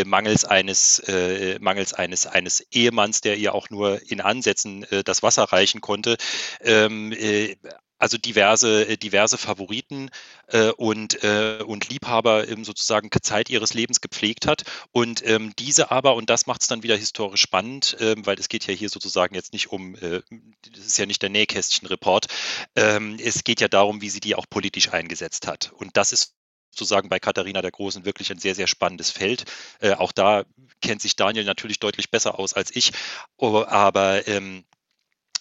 mangels 0.06 0.44
eines 0.44 1.02
mangels 1.60 1.92
eines 1.92 2.26
eines 2.26 2.60
Ehemanns, 2.72 3.20
der 3.20 3.36
ihr 3.36 3.54
auch 3.54 3.70
nur 3.70 4.00
in 4.10 4.20
Ansätzen 4.20 4.86
das 5.04 5.22
Wasser 5.22 5.44
reichen 5.44 5.80
konnte, 5.80 6.16
also 8.00 8.18
diverse, 8.18 8.88
äh, 8.88 8.96
diverse 8.96 9.38
Favoriten 9.38 10.10
äh, 10.48 10.70
und, 10.70 11.22
äh, 11.22 11.62
und 11.64 11.88
Liebhaber 11.88 12.48
ähm, 12.48 12.64
sozusagen 12.64 13.10
Zeit 13.22 13.50
ihres 13.50 13.74
Lebens 13.74 14.00
gepflegt 14.00 14.46
hat. 14.46 14.64
Und 14.90 15.24
ähm, 15.26 15.52
diese 15.58 15.90
aber, 15.90 16.14
und 16.16 16.30
das 16.30 16.46
macht 16.46 16.62
es 16.62 16.66
dann 16.66 16.82
wieder 16.82 16.96
historisch 16.96 17.42
spannend, 17.42 17.96
ähm, 18.00 18.26
weil 18.26 18.38
es 18.38 18.48
geht 18.48 18.66
ja 18.66 18.74
hier 18.74 18.88
sozusagen 18.88 19.34
jetzt 19.34 19.52
nicht 19.52 19.70
um, 19.70 19.94
äh, 19.96 20.22
das 20.72 20.86
ist 20.86 20.98
ja 20.98 21.06
nicht 21.06 21.22
der 21.22 21.30
Nähkästchen-Report, 21.30 22.26
ähm, 22.74 23.18
es 23.22 23.44
geht 23.44 23.60
ja 23.60 23.68
darum, 23.68 24.00
wie 24.00 24.10
sie 24.10 24.20
die 24.20 24.34
auch 24.34 24.46
politisch 24.48 24.92
eingesetzt 24.92 25.46
hat. 25.46 25.70
Und 25.76 25.96
das 25.96 26.12
ist 26.12 26.34
sozusagen 26.70 27.08
bei 27.08 27.18
Katharina 27.18 27.62
der 27.62 27.72
Großen 27.72 28.04
wirklich 28.04 28.30
ein 28.30 28.38
sehr, 28.38 28.54
sehr 28.54 28.66
spannendes 28.66 29.10
Feld. 29.10 29.44
Äh, 29.80 29.94
auch 29.94 30.12
da 30.12 30.44
kennt 30.80 31.02
sich 31.02 31.16
Daniel 31.16 31.44
natürlich 31.44 31.80
deutlich 31.80 32.10
besser 32.10 32.38
aus 32.38 32.54
als 32.54 32.74
ich, 32.74 32.92
aber 33.38 34.26
ähm, 34.28 34.64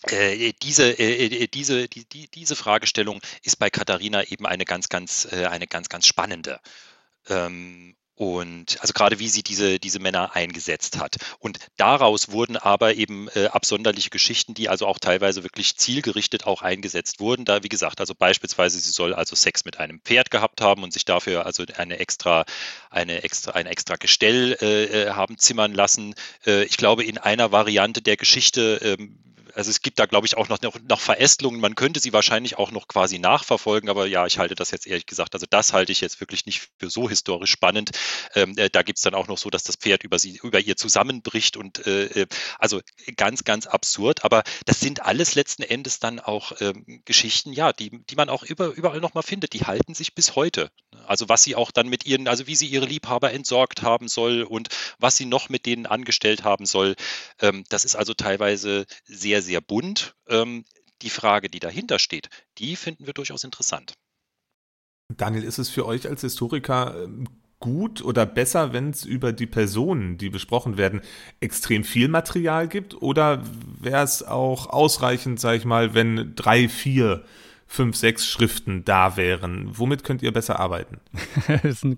äh, 0.08 0.54
diese, 0.62 0.98
äh, 1.00 1.26
äh, 1.26 1.48
diese, 1.48 1.88
die, 1.88 2.06
die, 2.06 2.30
diese 2.30 2.56
Fragestellung 2.56 3.22
ist 3.44 3.60
bei 3.60 3.70
Katharina 3.70 4.24
eben 4.24 4.46
eine 4.46 4.66
ganz, 4.66 4.90
ganz, 4.90 5.28
äh, 5.32 5.46
eine 5.46 5.68
ganz, 5.68 5.90
ganz 5.90 6.08
spannende. 6.08 6.60
Ähm, 7.28 7.96
und 8.20 8.82
also 8.82 8.92
gerade 8.92 9.18
wie 9.20 9.30
sie 9.30 9.44
diese, 9.44 9.80
diese 9.80 10.00
Männer 10.00 10.36
eingesetzt 10.36 11.00
hat. 11.00 11.16
Und 11.40 11.58
daraus 11.78 12.32
wurden 12.32 12.58
aber 12.58 12.96
eben 12.96 13.30
äh, 13.30 13.46
absonderliche 13.46 14.10
Geschichten, 14.10 14.54
die 14.54 14.68
also 14.68 14.88
auch 14.88 15.00
teilweise 15.00 15.44
wirklich 15.44 15.78
zielgerichtet 15.78 16.46
auch 16.46 16.62
eingesetzt 16.62 17.22
wurden. 17.22 17.46
Da, 17.46 17.64
wie 17.64 17.70
gesagt, 17.70 18.02
also 18.02 18.14
beispielsweise, 18.16 18.78
sie 18.78 18.92
soll 18.92 19.14
also 19.14 19.38
Sex 19.38 19.64
mit 19.64 19.80
einem 19.80 20.02
Pferd 20.02 20.32
gehabt 20.32 20.60
haben 20.60 20.84
und 20.84 20.92
sich 20.92 21.06
dafür 21.06 21.46
also 21.46 21.64
eine 21.78 22.00
extra, 22.00 22.44
eine 22.90 23.24
extra, 23.24 23.54
ein 23.54 23.68
extra 23.68 23.96
Gestell 23.96 24.52
äh, 24.62 25.12
haben 25.12 25.38
zimmern 25.38 25.74
lassen. 25.74 26.14
Äh, 26.46 26.66
ich 26.66 26.76
glaube, 26.76 27.06
in 27.06 27.20
einer 27.20 27.54
Variante 27.54 28.02
der 28.02 28.18
Geschichte 28.18 28.82
ähm, 29.00 29.29
also 29.56 29.70
es 29.70 29.82
gibt 29.82 30.00
da, 30.00 30.06
glaube 30.06 30.28
ich, 30.28 30.38
auch 30.38 30.50
noch, 30.50 30.60
noch 30.62 31.00
Verästelungen. 31.00 31.60
Man 31.60 31.76
könnte 31.76 32.00
sie 32.00 32.14
wahrscheinlich 32.14 32.58
auch 32.58 32.72
noch 32.72 32.88
quasi 32.88 33.20
nachverfolgen, 33.20 33.90
aber 33.90 34.06
ja, 34.06 34.26
ich 34.26 34.38
halte 34.38 34.56
das 34.56 34.72
jetzt 34.72 34.88
ehrlich 34.88 35.06
gesagt, 35.06 35.34
also 35.34 35.46
das 35.50 35.74
halte 35.74 35.92
ich 35.92 36.02
jetzt 36.02 36.20
wirklich 36.20 36.46
nicht 36.46 36.70
für 36.78 36.90
so 36.90 37.10
historisch 37.10 37.52
spannend. 37.52 37.92
Ähm, 38.36 38.58
äh, 38.58 38.70
da 38.70 38.84
gibt 38.84 38.98
es 38.98 39.04
dann 39.04 39.16
auch 39.16 39.28
noch 39.28 39.38
so, 39.38 39.50
dass 39.50 39.64
das 39.64 39.76
Pferd 39.76 40.04
über 40.04 40.20
sie, 40.20 40.40
über 40.44 40.60
ihr 40.60 40.76
zusammenbricht 40.76 41.58
und 41.58 41.86
äh, 41.86 42.06
äh, 42.06 42.28
also 42.58 42.82
ganz, 43.18 43.44
ganz 43.44 43.68
absurd. 43.68 44.24
Aber 44.24 44.44
das 44.66 44.80
sind 44.80 45.04
alles 45.04 45.36
letzten 45.36 45.64
Endes 45.64 46.00
dann 46.00 46.20
auch 46.20 46.54
ähm, 46.62 47.02
Geschichten, 47.06 47.54
ja, 47.54 47.74
die, 47.74 47.92
die 48.06 48.16
man 48.16 48.30
auch 48.30 48.44
über, 48.44 48.68
überall 48.68 49.00
nochmal 49.00 49.24
findet. 49.24 49.54
Die 49.54 49.66
halten 49.66 49.94
sich 49.94 50.16
bis 50.16 50.36
heute. 50.36 50.72
Also 51.06 51.30
was 51.30 51.44
sie 51.44 51.56
auch 51.56 51.72
dann 51.72 51.88
mit 51.88 52.06
ihren, 52.06 52.28
also 52.28 52.48
wie 52.48 52.56
sie 52.56 52.68
ihre 52.68 52.86
Liebhaber 52.86 53.32
entsorgt 53.32 53.82
haben 53.82 54.08
soll 54.08 54.44
und 54.44 54.70
was 55.00 55.18
sie 55.18 55.26
noch 55.26 55.50
mit 55.50 55.66
denen 55.66 55.86
angestellt 55.86 56.44
haben 56.44 56.66
soll. 56.66 56.96
Ähm, 57.42 57.64
das 57.70 57.86
ist 57.86 57.96
also 57.96 58.14
teilweise 58.14 58.86
sehr, 59.06 59.39
sehr 59.42 59.62
bunt. 59.62 60.16
Ähm, 60.28 60.66
die 61.02 61.10
Frage, 61.10 61.50
die 61.50 61.60
dahinter 61.60 62.00
steht, 62.00 62.30
die 62.58 62.76
finden 62.76 63.06
wir 63.06 63.14
durchaus 63.14 63.44
interessant. 63.44 63.94
Daniel, 65.16 65.44
ist 65.44 65.58
es 65.58 65.70
für 65.70 65.86
euch 65.86 66.08
als 66.08 66.22
Historiker 66.22 67.04
ähm, 67.04 67.28
gut 67.60 68.02
oder 68.02 68.26
besser, 68.26 68.74
wenn 68.74 68.92
es 68.92 69.06
über 69.06 69.34
die 69.34 69.48
Personen, 69.48 70.18
die 70.18 70.30
besprochen 70.30 70.78
werden, 70.78 71.02
extrem 71.40 71.84
viel 71.84 72.08
Material 72.08 72.68
gibt? 72.68 73.02
Oder 73.02 73.44
wäre 73.80 74.04
es 74.04 74.24
auch 74.24 74.68
ausreichend, 74.68 75.40
sage 75.40 75.58
ich 75.58 75.66
mal, 75.66 75.94
wenn 75.94 76.34
drei, 76.36 76.70
vier 76.70 77.24
fünf, 77.68 77.96
sechs 77.96 78.26
Schriften 78.26 78.86
da 78.86 79.18
wären? 79.18 79.78
Womit 79.78 80.04
könnt 80.04 80.22
ihr 80.22 80.32
besser 80.32 80.60
arbeiten? 80.60 81.00
das 81.48 81.64
ist 81.64 81.86
eine, 81.86 81.98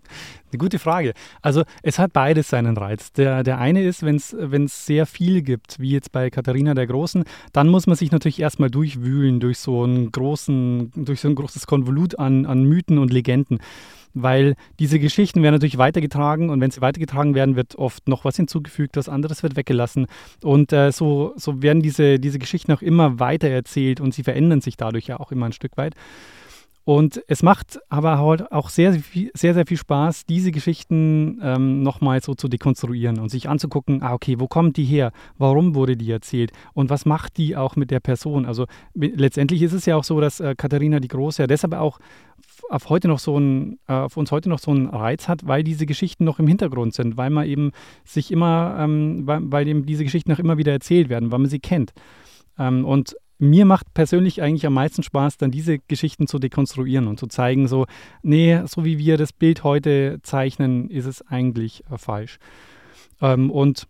eine, 0.52 0.60
gute 0.60 0.80
Frage. 0.80 1.14
Also 1.42 1.64
es 1.84 2.00
hat 2.00 2.14
beides 2.14 2.50
seinen 2.50 2.78
Reiz. 2.78 3.12
Der, 3.14 3.44
der 3.44 3.60
eine 3.60 3.84
ist, 3.84 4.04
wenn 4.04 4.16
es 4.16 4.86
sehr 4.86 5.06
viel 5.06 5.42
gibt, 5.42 5.80
wie 5.80 5.92
jetzt 5.92 6.12
bei 6.12 6.30
Katharina 6.30 6.74
der 6.74 6.88
Großen, 6.88 7.24
dann 7.54 7.68
muss 7.70 7.88
man 7.88 7.96
sich 7.96 8.12
natürlich 8.12 8.40
erstmal 8.40 8.70
durchwühlen 8.70 9.40
durch 9.40 9.60
so 9.60 9.84
einen 9.84 10.12
großen, 10.12 10.92
durch 10.96 11.22
so 11.22 11.28
ein 11.28 11.36
großes 11.36 11.68
Konvolut 11.68 12.20
an, 12.20 12.46
an 12.46 12.64
Mythen 12.64 12.98
und 12.98 13.12
Legenden 13.12 13.60
weil 14.14 14.56
diese 14.80 15.00
Geschichten 15.00 15.44
werden 15.44 15.56
natürlich 15.56 15.78
weitergetragen 15.78 16.50
und 16.50 16.60
wenn 16.62 16.72
sie 16.72 16.82
weitergetragen 16.82 17.36
werden, 17.36 17.56
wird 17.56 17.76
oft 17.76 18.08
noch 18.08 18.26
was 18.26 18.36
hinzugefügt, 18.36 18.98
was 18.98 19.10
anderes 19.10 19.44
wird 19.44 19.56
weggelassen 19.56 20.08
und 20.44 20.74
äh, 20.74 20.92
so, 20.92 21.34
so 21.38 21.62
werden 21.62 21.82
diese, 21.82 22.20
diese 22.20 22.40
Geschichten 22.40 22.72
auch 22.72 22.82
immer 22.82 23.20
weiter 23.20 23.50
erzählt 23.50 24.02
und 24.02 24.14
sie 24.14 24.24
verändern 24.24 24.62
sich 24.62 24.78
dadurch 24.78 25.08
ja 25.08 25.20
auch 25.20 25.32
immer 25.32 25.46
ein 25.46 25.54
Stück 25.54 25.78
weit. 25.78 25.96
Und 26.84 27.22
es 27.28 27.44
macht 27.44 27.80
aber 27.90 28.20
auch 28.20 28.70
sehr, 28.70 28.98
sehr, 29.34 29.54
sehr 29.54 29.66
viel 29.68 29.78
Spaß, 29.78 30.26
diese 30.26 30.52
Geschichten 30.52 31.40
ähm, 31.44 31.84
nochmal 31.84 32.22
so 32.24 32.34
zu 32.34 32.48
dekonstruieren 32.48 33.20
und 33.20 33.30
sich 33.30 33.48
anzugucken, 33.48 34.02
ah, 34.02 34.14
okay, 34.14 34.40
wo 34.40 34.48
kommt 34.48 34.78
die 34.78 34.84
her? 34.84 35.12
Warum 35.38 35.76
wurde 35.76 35.96
die 35.96 36.10
erzählt? 36.10 36.52
Und 36.74 36.90
was 36.90 37.06
macht 37.06 37.38
die 37.38 37.56
auch 37.56 37.76
mit 37.76 37.92
der 37.92 38.00
Person? 38.00 38.46
Also 38.46 38.66
letztendlich 38.96 39.62
ist 39.62 39.74
es 39.74 39.86
ja 39.86 39.96
auch 39.96 40.04
so, 40.04 40.20
dass 40.20 40.40
äh, 40.40 40.56
Katharina 40.56 41.00
die 41.00 41.08
Große 41.08 41.44
ja 41.44 41.48
deshalb 41.48 41.74
auch 41.74 42.00
auf, 42.70 42.90
heute 42.90 43.08
noch 43.08 43.20
so 43.20 43.38
ein, 43.38 43.78
äh, 43.88 43.94
auf 43.94 44.18
uns 44.18 44.32
heute 44.32 44.50
noch 44.50 44.60
so 44.60 44.72
einen 44.72 44.88
Reiz 44.88 45.28
hat, 45.28 45.48
weil 45.48 45.64
diese 45.64 45.86
Geschichten 45.86 46.24
noch 46.24 46.40
im 46.40 46.48
Hintergrund 46.48 46.96
sind, 46.96 47.16
weil 47.16 47.30
man 47.30 47.46
eben 47.46 47.72
sich 48.06 48.32
immer, 48.32 48.78
ähm, 48.80 49.28
weil, 49.28 49.40
weil, 49.44 49.68
eben 49.68 49.86
diese 49.86 50.04
Geschichten 50.04 50.32
noch 50.32 50.40
immer 50.40 50.58
wieder 50.58 50.72
erzählt 50.72 51.10
werden, 51.10 51.32
weil 51.32 51.40
man 51.40 51.50
sie 51.50 51.60
kennt. 51.60 51.94
Ähm, 52.58 52.86
und 52.86 53.16
mir 53.42 53.66
macht 53.66 53.94
persönlich 53.96 54.42
eigentlich 54.42 54.68
am 54.68 54.74
meisten 54.74 55.02
Spaß, 55.02 55.38
dann 55.38 55.50
diese 55.50 55.80
Geschichten 55.80 56.28
zu 56.28 56.38
dekonstruieren 56.38 57.08
und 57.08 57.20
zu 57.20 57.26
zeigen, 57.26 57.68
so, 57.68 57.88
nee, 58.22 58.62
so 58.66 58.86
wie 58.86 59.00
wir 59.00 59.18
das 59.18 59.34
Bild 59.34 59.64
heute 59.64 60.20
zeichnen, 60.22 60.90
ist 60.90 61.06
es 61.06 61.26
eigentlich 61.28 61.84
äh, 61.90 61.98
falsch. 61.98 62.38
Ähm, 63.20 63.50
und 63.50 63.88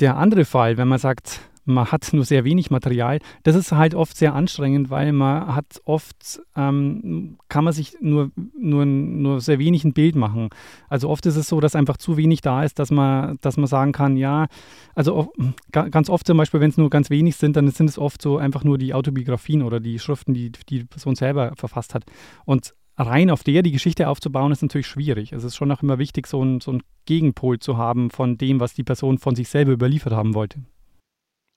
der 0.00 0.16
andere 0.16 0.46
Fall, 0.46 0.78
wenn 0.78 0.88
man 0.88 0.98
sagt, 0.98 1.40
man 1.64 1.90
hat 1.90 2.12
nur 2.12 2.24
sehr 2.24 2.44
wenig 2.44 2.70
Material. 2.70 3.18
Das 3.42 3.56
ist 3.56 3.72
halt 3.72 3.94
oft 3.94 4.16
sehr 4.16 4.34
anstrengend, 4.34 4.90
weil 4.90 5.12
man 5.12 5.54
hat 5.54 5.80
oft, 5.84 6.40
ähm, 6.56 7.38
kann 7.48 7.64
man 7.64 7.72
sich 7.72 7.96
nur, 8.00 8.30
nur, 8.58 8.84
nur 8.84 9.40
sehr 9.40 9.58
wenig 9.58 9.84
ein 9.84 9.92
Bild 9.92 10.14
machen. 10.14 10.50
Also 10.88 11.08
oft 11.08 11.24
ist 11.26 11.36
es 11.36 11.48
so, 11.48 11.60
dass 11.60 11.74
einfach 11.74 11.96
zu 11.96 12.16
wenig 12.16 12.40
da 12.42 12.64
ist, 12.64 12.78
dass 12.78 12.90
man, 12.90 13.38
dass 13.40 13.56
man 13.56 13.66
sagen 13.66 13.92
kann, 13.92 14.16
ja, 14.16 14.46
also 14.94 15.32
ganz 15.70 16.10
oft 16.10 16.26
zum 16.26 16.36
Beispiel, 16.36 16.60
wenn 16.60 16.70
es 16.70 16.76
nur 16.76 16.90
ganz 16.90 17.10
wenig 17.10 17.36
sind, 17.36 17.56
dann 17.56 17.68
sind 17.68 17.88
es 17.88 17.98
oft 17.98 18.20
so 18.20 18.38
einfach 18.38 18.64
nur 18.64 18.78
die 18.78 18.94
Autobiografien 18.94 19.62
oder 19.62 19.80
die 19.80 19.98
Schriften, 19.98 20.34
die 20.34 20.52
die 20.68 20.84
Person 20.84 21.14
selber 21.14 21.52
verfasst 21.56 21.94
hat. 21.94 22.04
Und 22.44 22.74
rein 22.96 23.30
auf 23.30 23.42
der 23.42 23.62
die 23.62 23.72
Geschichte 23.72 24.08
aufzubauen, 24.08 24.52
ist 24.52 24.62
natürlich 24.62 24.86
schwierig. 24.86 25.32
Es 25.32 25.44
ist 25.44 25.56
schon 25.56 25.72
auch 25.72 25.82
immer 25.82 25.98
wichtig, 25.98 26.26
so 26.26 26.42
ein, 26.42 26.60
so 26.60 26.72
ein 26.72 26.82
Gegenpol 27.06 27.58
zu 27.58 27.76
haben 27.76 28.10
von 28.10 28.38
dem, 28.38 28.60
was 28.60 28.74
die 28.74 28.84
Person 28.84 29.18
von 29.18 29.34
sich 29.34 29.48
selber 29.48 29.72
überliefert 29.72 30.12
haben 30.12 30.34
wollte. 30.34 30.60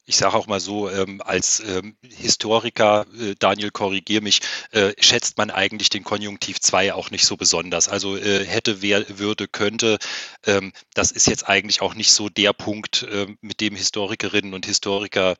Ich 0.07 0.15
sage 0.15 0.35
auch 0.35 0.47
mal 0.47 0.61
so, 0.61 0.89
ähm, 0.89 1.21
als 1.21 1.59
ähm, 1.59 1.97
Historiker, 2.01 3.05
äh, 3.19 3.35
Daniel, 3.37 3.71
korrigier 3.71 4.21
mich, 4.21 4.39
äh, 4.71 4.93
schätzt 4.99 5.37
man 5.37 5.51
eigentlich 5.51 5.89
den 5.89 6.05
Konjunktiv 6.05 6.61
2 6.61 6.93
auch 6.93 7.11
nicht 7.11 7.25
so 7.25 7.35
besonders. 7.35 7.89
Also 7.89 8.15
äh, 8.15 8.45
hätte, 8.45 8.81
wer, 8.81 9.19
würde, 9.19 9.49
könnte, 9.49 9.97
ähm, 10.45 10.71
das 10.93 11.11
ist 11.11 11.27
jetzt 11.27 11.47
eigentlich 11.49 11.81
auch 11.81 11.93
nicht 11.93 12.11
so 12.11 12.29
der 12.29 12.53
Punkt, 12.53 13.05
ähm, 13.11 13.37
mit 13.41 13.59
dem 13.59 13.75
Historikerinnen 13.75 14.53
und 14.53 14.65
Historiker 14.65 15.35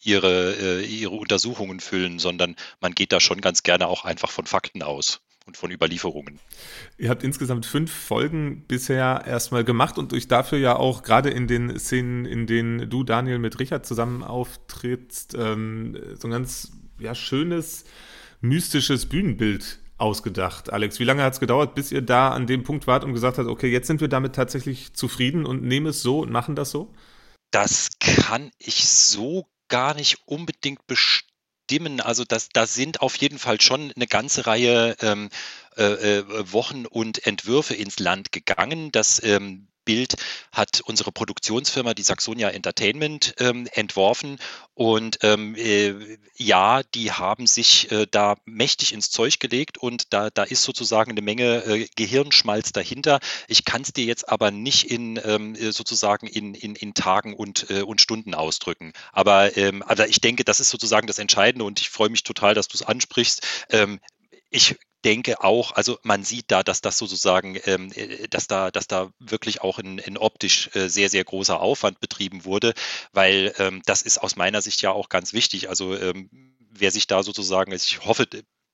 ihre, 0.00 0.54
äh, 0.54 0.84
ihre 0.84 1.14
Untersuchungen 1.14 1.78
füllen, 1.78 2.18
sondern 2.18 2.56
man 2.80 2.94
geht 2.94 3.12
da 3.12 3.20
schon 3.20 3.40
ganz 3.40 3.62
gerne 3.62 3.86
auch 3.86 4.04
einfach 4.04 4.30
von 4.30 4.46
Fakten 4.46 4.82
aus 4.82 5.20
und 5.48 5.56
von 5.56 5.72
Überlieferungen. 5.72 6.38
Ihr 6.98 7.08
habt 7.08 7.24
insgesamt 7.24 7.66
fünf 7.66 7.90
Folgen 7.90 8.64
bisher 8.68 9.24
erstmal 9.26 9.64
gemacht 9.64 9.98
und 9.98 10.12
euch 10.12 10.28
dafür 10.28 10.58
ja 10.58 10.76
auch 10.76 11.02
gerade 11.02 11.30
in 11.30 11.48
den 11.48 11.76
Szenen, 11.78 12.26
in 12.26 12.46
denen 12.46 12.88
du, 12.88 13.02
Daniel, 13.02 13.38
mit 13.38 13.58
Richard 13.58 13.86
zusammen 13.86 14.22
auftrittst, 14.22 15.34
ähm, 15.36 15.98
so 16.16 16.28
ein 16.28 16.30
ganz 16.30 16.72
ja, 17.00 17.14
schönes, 17.14 17.84
mystisches 18.42 19.06
Bühnenbild 19.06 19.80
ausgedacht. 19.96 20.70
Alex, 20.70 21.00
wie 21.00 21.04
lange 21.04 21.22
hat 21.22 21.32
es 21.32 21.40
gedauert, 21.40 21.74
bis 21.74 21.90
ihr 21.90 22.02
da 22.02 22.28
an 22.28 22.46
dem 22.46 22.62
Punkt 22.62 22.86
wart 22.86 23.02
und 23.02 23.14
gesagt 23.14 23.38
habt, 23.38 23.48
okay, 23.48 23.72
jetzt 23.72 23.86
sind 23.86 24.00
wir 24.00 24.08
damit 24.08 24.34
tatsächlich 24.34 24.92
zufrieden 24.92 25.46
und 25.46 25.62
nehmen 25.62 25.86
es 25.86 26.02
so 26.02 26.20
und 26.20 26.30
machen 26.30 26.54
das 26.54 26.70
so? 26.70 26.92
Das 27.50 27.88
kann 27.98 28.50
ich 28.58 28.86
so 28.86 29.46
gar 29.68 29.94
nicht 29.94 30.18
unbedingt 30.26 30.86
bestimmen 30.86 31.27
stimmen. 31.68 32.00
Also 32.00 32.24
das, 32.24 32.48
da 32.48 32.66
sind 32.66 33.02
auf 33.02 33.16
jeden 33.16 33.38
Fall 33.38 33.60
schon 33.60 33.92
eine 33.94 34.06
ganze 34.06 34.46
Reihe 34.46 34.96
ähm, 35.00 35.28
äh, 35.76 36.18
äh, 36.18 36.24
Wochen 36.52 36.86
und 36.86 37.26
Entwürfe 37.26 37.74
ins 37.74 37.98
Land 37.98 38.32
gegangen. 38.32 38.90
Das 38.90 39.22
ähm, 39.22 39.68
Bild 39.88 40.16
hat 40.52 40.82
unsere 40.82 41.12
Produktionsfirma, 41.12 41.94
die 41.94 42.02
Saxonia 42.02 42.50
Entertainment, 42.50 43.34
ähm, 43.38 43.66
entworfen. 43.72 44.38
Und 44.74 45.16
ähm, 45.22 45.54
äh, 45.56 46.18
ja, 46.36 46.82
die 46.82 47.10
haben 47.10 47.46
sich 47.46 47.90
äh, 47.90 48.06
da 48.10 48.36
mächtig 48.44 48.92
ins 48.92 49.10
Zeug 49.10 49.40
gelegt 49.40 49.78
und 49.78 50.12
da, 50.12 50.28
da 50.28 50.42
ist 50.42 50.62
sozusagen 50.62 51.12
eine 51.12 51.22
Menge 51.22 51.64
äh, 51.64 51.88
Gehirnschmalz 51.96 52.72
dahinter. 52.72 53.18
Ich 53.48 53.64
kann 53.64 53.80
es 53.80 53.94
dir 53.94 54.04
jetzt 54.04 54.28
aber 54.28 54.50
nicht 54.50 54.90
in 54.90 55.18
ähm, 55.24 55.54
äh, 55.54 55.72
sozusagen 55.72 56.26
in, 56.26 56.54
in, 56.54 56.76
in 56.76 56.92
Tagen 56.92 57.32
und, 57.32 57.70
äh, 57.70 57.80
und 57.80 58.02
Stunden 58.02 58.34
ausdrücken. 58.34 58.92
Aber, 59.12 59.56
ähm, 59.56 59.82
aber 59.82 60.06
ich 60.08 60.20
denke, 60.20 60.44
das 60.44 60.60
ist 60.60 60.68
sozusagen 60.68 61.06
das 61.06 61.18
Entscheidende 61.18 61.64
und 61.64 61.80
ich 61.80 61.88
freue 61.88 62.10
mich 62.10 62.24
total, 62.24 62.52
dass 62.52 62.68
du 62.68 62.74
es 62.74 62.82
ansprichst. 62.82 63.40
Ähm, 63.70 64.00
ich 64.50 64.76
denke 65.04 65.42
auch, 65.42 65.72
also 65.72 65.98
man 66.02 66.24
sieht 66.24 66.46
da, 66.48 66.62
dass 66.62 66.80
das 66.80 66.98
sozusagen, 66.98 67.58
ähm, 67.64 67.92
äh, 67.94 68.28
dass 68.28 68.46
da, 68.46 68.70
dass 68.70 68.86
da 68.86 69.10
wirklich 69.18 69.60
auch 69.60 69.78
in, 69.78 69.98
in 69.98 70.18
optisch 70.18 70.70
äh, 70.74 70.88
sehr, 70.88 71.08
sehr 71.08 71.24
großer 71.24 71.60
Aufwand 71.60 72.00
betrieben 72.00 72.44
wurde, 72.44 72.74
weil 73.12 73.54
ähm, 73.58 73.82
das 73.86 74.02
ist 74.02 74.18
aus 74.18 74.36
meiner 74.36 74.62
Sicht 74.62 74.82
ja 74.82 74.92
auch 74.92 75.08
ganz 75.08 75.32
wichtig. 75.32 75.68
Also 75.68 75.96
ähm, 75.96 76.30
wer 76.70 76.90
sich 76.90 77.06
da 77.06 77.22
sozusagen, 77.22 77.72
ich 77.72 78.00
hoffe, 78.04 78.26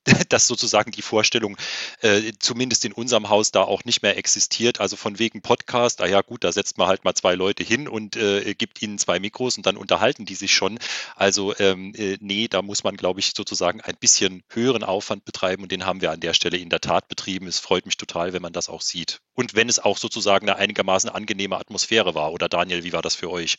dass 0.29 0.47
sozusagen 0.47 0.91
die 0.91 1.01
Vorstellung 1.01 1.57
äh, 2.01 2.33
zumindest 2.39 2.85
in 2.85 2.93
unserem 2.93 3.29
Haus 3.29 3.51
da 3.51 3.61
auch 3.61 3.83
nicht 3.85 4.01
mehr 4.01 4.17
existiert. 4.17 4.79
Also 4.79 4.95
von 4.95 5.19
wegen 5.19 5.41
Podcast, 5.41 6.01
ah 6.01 6.07
ja 6.07 6.21
gut, 6.21 6.43
da 6.43 6.51
setzt 6.51 6.77
man 6.77 6.87
halt 6.87 7.03
mal 7.03 7.15
zwei 7.15 7.35
Leute 7.35 7.63
hin 7.63 7.87
und 7.87 8.15
äh, 8.15 8.53
gibt 8.55 8.81
ihnen 8.81 8.97
zwei 8.97 9.19
Mikros 9.19 9.57
und 9.57 9.65
dann 9.65 9.77
unterhalten 9.77 10.25
die 10.25 10.35
sich 10.35 10.53
schon. 10.53 10.79
Also 11.15 11.55
ähm, 11.59 11.93
äh, 11.95 12.17
nee, 12.19 12.47
da 12.47 12.61
muss 12.61 12.83
man, 12.83 12.97
glaube 12.97 13.19
ich, 13.19 13.33
sozusagen 13.35 13.81
ein 13.81 13.95
bisschen 13.99 14.43
höheren 14.49 14.83
Aufwand 14.83 15.25
betreiben 15.25 15.63
und 15.63 15.71
den 15.71 15.85
haben 15.85 16.01
wir 16.01 16.11
an 16.11 16.19
der 16.19 16.33
Stelle 16.33 16.57
in 16.57 16.69
der 16.69 16.81
Tat 16.81 17.07
betrieben. 17.07 17.47
Es 17.47 17.59
freut 17.59 17.85
mich 17.85 17.97
total, 17.97 18.33
wenn 18.33 18.41
man 18.41 18.53
das 18.53 18.69
auch 18.69 18.81
sieht. 18.81 19.21
Und 19.33 19.55
wenn 19.55 19.69
es 19.69 19.79
auch 19.79 19.97
sozusagen 19.97 20.49
eine 20.49 20.57
einigermaßen 20.57 21.09
angenehme 21.09 21.57
Atmosphäre 21.57 22.15
war. 22.15 22.31
Oder 22.31 22.49
Daniel, 22.49 22.83
wie 22.83 22.93
war 22.93 23.01
das 23.01 23.15
für 23.15 23.29
euch? 23.29 23.57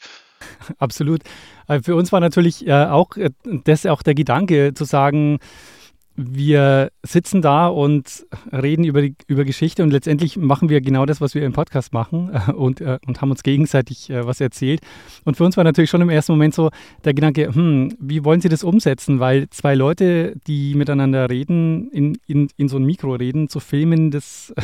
Absolut. 0.79 1.23
Äh, 1.69 1.81
für 1.81 1.95
uns 1.95 2.13
war 2.13 2.21
natürlich 2.21 2.67
äh, 2.67 2.87
auch 2.87 3.17
äh, 3.17 3.31
das 3.45 3.87
auch 3.87 4.03
der 4.03 4.15
Gedanke 4.15 4.75
zu 4.75 4.85
sagen, 4.85 5.39
wir 6.17 6.91
sitzen 7.03 7.43
da 7.43 7.69
und 7.69 8.27
reden 8.53 8.85
über, 8.85 9.03
die, 9.03 9.15
über 9.27 9.45
Geschichte 9.45 9.83
und 9.83 9.91
letztendlich 9.91 10.37
machen 10.37 10.69
wir 10.69 10.81
genau 10.81 11.07
das, 11.07 11.21
was 11.21 11.35
wir 11.35 11.45
im 11.45 11.53
Podcast 11.53 11.93
machen 11.93 12.31
äh, 12.33 12.53
und, 12.53 12.81
äh, 12.81 12.99
und 13.07 13.21
haben 13.21 13.31
uns 13.31 13.43
gegenseitig 13.43 14.11
äh, 14.11 14.27
was 14.27 14.41
erzählt. 14.41 14.81
Und 15.25 15.37
für 15.37 15.45
uns 15.45 15.57
war 15.57 15.65
natürlich 15.65 15.91
schon 15.91 16.01
im 16.01 16.09
ersten 16.09 16.33
Moment 16.33 16.55
so 16.55 16.71
der 17.05 17.15
Gedanke, 17.15 17.55
hm, 17.55 17.95
wie 18.01 18.25
wollen 18.25 18.41
Sie 18.41 18.49
das 18.49 18.65
umsetzen? 18.65 19.21
Weil 19.21 19.49
zwei 19.51 19.75
Leute, 19.75 20.35
die 20.47 20.75
miteinander 20.75 21.29
reden, 21.29 21.91
in, 21.91 22.19
in, 22.27 22.49
in 22.57 22.69
so 22.69 22.79
ein 22.79 22.85
Mikro 22.85 23.15
reden, 23.15 23.49
zu 23.49 23.61
filmen, 23.61 24.11
das 24.11 24.55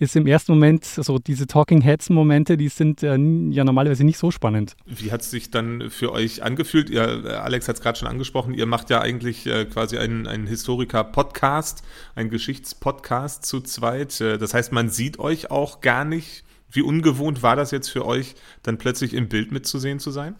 ist 0.00 0.16
im 0.16 0.26
ersten 0.26 0.52
Moment, 0.52 0.84
so 0.84 1.18
diese 1.18 1.46
Talking 1.46 1.82
Heads-Momente, 1.82 2.56
die 2.56 2.68
sind 2.68 3.02
äh, 3.02 3.10
ja 3.10 3.64
normalerweise 3.64 4.02
nicht 4.02 4.16
so 4.16 4.30
spannend. 4.30 4.74
Wie 4.86 5.12
hat 5.12 5.20
es 5.20 5.30
sich 5.30 5.50
dann 5.50 5.90
für 5.90 6.10
euch 6.10 6.42
angefühlt? 6.42 6.88
Ihr, 6.88 7.42
Alex 7.44 7.68
hat 7.68 7.76
es 7.76 7.82
gerade 7.82 7.98
schon 7.98 8.08
angesprochen, 8.08 8.54
ihr 8.54 8.64
macht 8.64 8.88
ja 8.88 9.02
eigentlich 9.02 9.46
äh, 9.46 9.66
quasi 9.66 9.98
einen, 9.98 10.26
einen 10.26 10.46
Historiker-Podcast, 10.46 11.84
einen 12.14 12.30
Geschichtspodcast 12.30 13.44
zu 13.44 13.60
zweit. 13.60 14.18
Äh, 14.22 14.38
das 14.38 14.54
heißt, 14.54 14.72
man 14.72 14.88
sieht 14.88 15.18
euch 15.18 15.50
auch 15.50 15.82
gar 15.82 16.06
nicht. 16.06 16.44
Wie 16.72 16.82
ungewohnt 16.82 17.42
war 17.42 17.56
das 17.56 17.70
jetzt 17.70 17.88
für 17.88 18.06
euch, 18.06 18.36
dann 18.62 18.78
plötzlich 18.78 19.12
im 19.12 19.28
Bild 19.28 19.52
mitzusehen 19.52 19.98
zu 19.98 20.10
sein? 20.10 20.34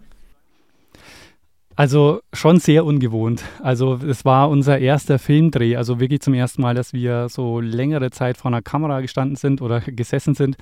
Also 1.80 2.20
schon 2.34 2.60
sehr 2.60 2.84
ungewohnt. 2.84 3.42
Also 3.62 3.94
es 4.06 4.26
war 4.26 4.50
unser 4.50 4.78
erster 4.80 5.18
Filmdreh, 5.18 5.76
also 5.76 5.98
wirklich 5.98 6.20
zum 6.20 6.34
ersten 6.34 6.60
Mal, 6.60 6.74
dass 6.74 6.92
wir 6.92 7.30
so 7.30 7.58
längere 7.58 8.10
Zeit 8.10 8.36
vor 8.36 8.50
einer 8.50 8.60
Kamera 8.60 9.00
gestanden 9.00 9.36
sind 9.36 9.62
oder 9.62 9.80
gesessen 9.80 10.34
sind. 10.34 10.58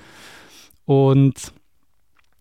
Und 0.85 1.51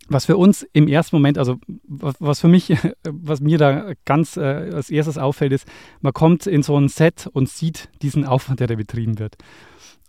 was 0.09 0.27
für 0.27 0.37
uns 0.37 0.64
im 0.75 0.87
ersten 0.87 1.17
Moment, 1.17 1.38
also 1.38 1.57
was 1.88 2.38
für 2.38 2.47
mich, 2.47 2.73
was 3.03 3.41
mir 3.41 3.59
da 3.59 3.95
ganz 4.05 4.37
äh, 4.37 4.71
als 4.73 4.91
erstes 4.91 5.19
auffällt, 5.19 5.51
ist, 5.51 5.67
man 6.01 6.12
kommt 6.12 6.47
in 6.47 6.62
so 6.62 6.79
ein 6.79 6.87
Set 6.87 7.29
und 7.33 7.49
sieht 7.49 7.88
diesen 8.01 8.25
Aufwand, 8.25 8.61
der 8.61 8.69
da 8.69 8.77
betrieben 8.77 9.19
wird. 9.19 9.35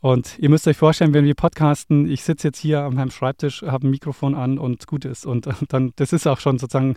Und 0.02 0.40
ihr 0.40 0.50
müsst 0.50 0.66
euch 0.68 0.78
vorstellen, 0.78 1.14
wenn 1.14 1.26
wir 1.26 1.36
podcasten, 1.36 2.10
ich 2.10 2.24
sitze 2.24 2.48
jetzt 2.48 2.60
hier 2.60 2.84
an 2.84 2.96
meinem 2.96 3.12
Schreibtisch, 3.12 3.64
habe 3.64 3.86
ein 3.86 3.92
Mikrofon 3.92 4.34
an 4.34 4.58
und 4.58 4.88
gut 4.88 5.04
ist. 5.04 5.26
Und 5.26 5.50
dann, 5.70 5.92
das 5.98 6.14
ist 6.14 6.26
auch 6.26 6.40
schon 6.40 6.58
sozusagen 6.58 6.96